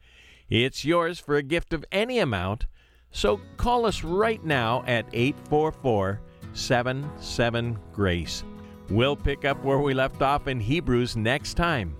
It's 0.49 0.85
yours 0.85 1.19
for 1.19 1.37
a 1.37 1.43
gift 1.43 1.73
of 1.73 1.85
any 1.91 2.19
amount, 2.19 2.67
so 3.11 3.41
call 3.57 3.87
us 3.87 4.03
right 4.05 4.43
now 4.45 4.83
at 4.87 5.07
844 5.13 6.21
77 6.53 7.79
Grace. 7.93 8.45
We'll 8.89 9.17
pick 9.17 9.45
up 9.45 9.65
where 9.65 9.79
we 9.79 9.95
left 9.95 10.23
off 10.23 10.47
in 10.47 10.61
Hebrews 10.61 11.17
next 11.17 11.55
time. 11.55 11.97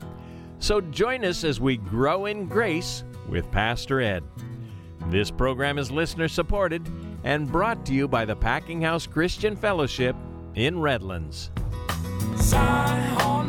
So 0.64 0.81
join 0.81 1.27
us 1.27 1.44
as 1.44 1.61
we 1.61 1.77
grow 1.77 2.24
in 2.24 2.46
grace 2.46 3.05
with 3.29 3.50
Pastor 3.50 4.00
Ed. 4.00 4.24
This 5.09 5.31
program 5.31 5.77
is 5.77 5.90
listener 5.90 6.27
supported 6.27 6.90
and 7.22 7.53
brought 7.53 7.85
to 7.85 7.92
you 7.92 8.09
by 8.09 8.24
the 8.24 8.35
Packing 8.35 8.81
House 8.81 9.07
Christian 9.07 9.57
Fellowship 9.57 10.16
in 10.55 10.81
Redlands. 10.81 11.50
Zion 12.37 13.46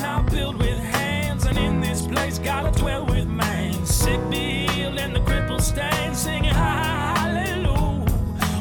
place 2.12 2.38
dwell 2.38 3.06
with 3.06 3.30
man. 3.30 3.86
Sick 3.86 4.20
be 4.30 4.68
healed, 4.68 5.00
and 5.00 5.16
the 5.16 5.60
stand, 5.60 6.18
singing 6.18 6.54
hallelujah. 6.54 8.12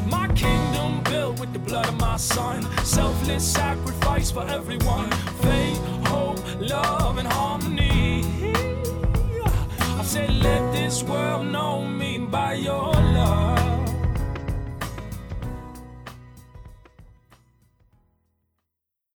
My 0.07 0.29
kingdom 0.29 1.03
built 1.03 1.41
with 1.41 1.51
the 1.51 1.59
blood 1.59 1.89
of 1.89 1.99
my 1.99 2.15
son, 2.15 2.63
selfless 2.85 3.45
sacrifice 3.45 4.31
for 4.31 4.47
everyone. 4.47 5.11
Faith, 5.41 5.85
hope, 6.07 6.39
love, 6.61 7.17
and 7.17 7.27
harmony 7.27 7.84
let 10.21 10.71
this 10.71 11.03
world 11.03 11.45
know 11.47 11.83
me 11.83 12.17
by 12.17 12.53
your 12.53 12.93
love. 12.93 13.54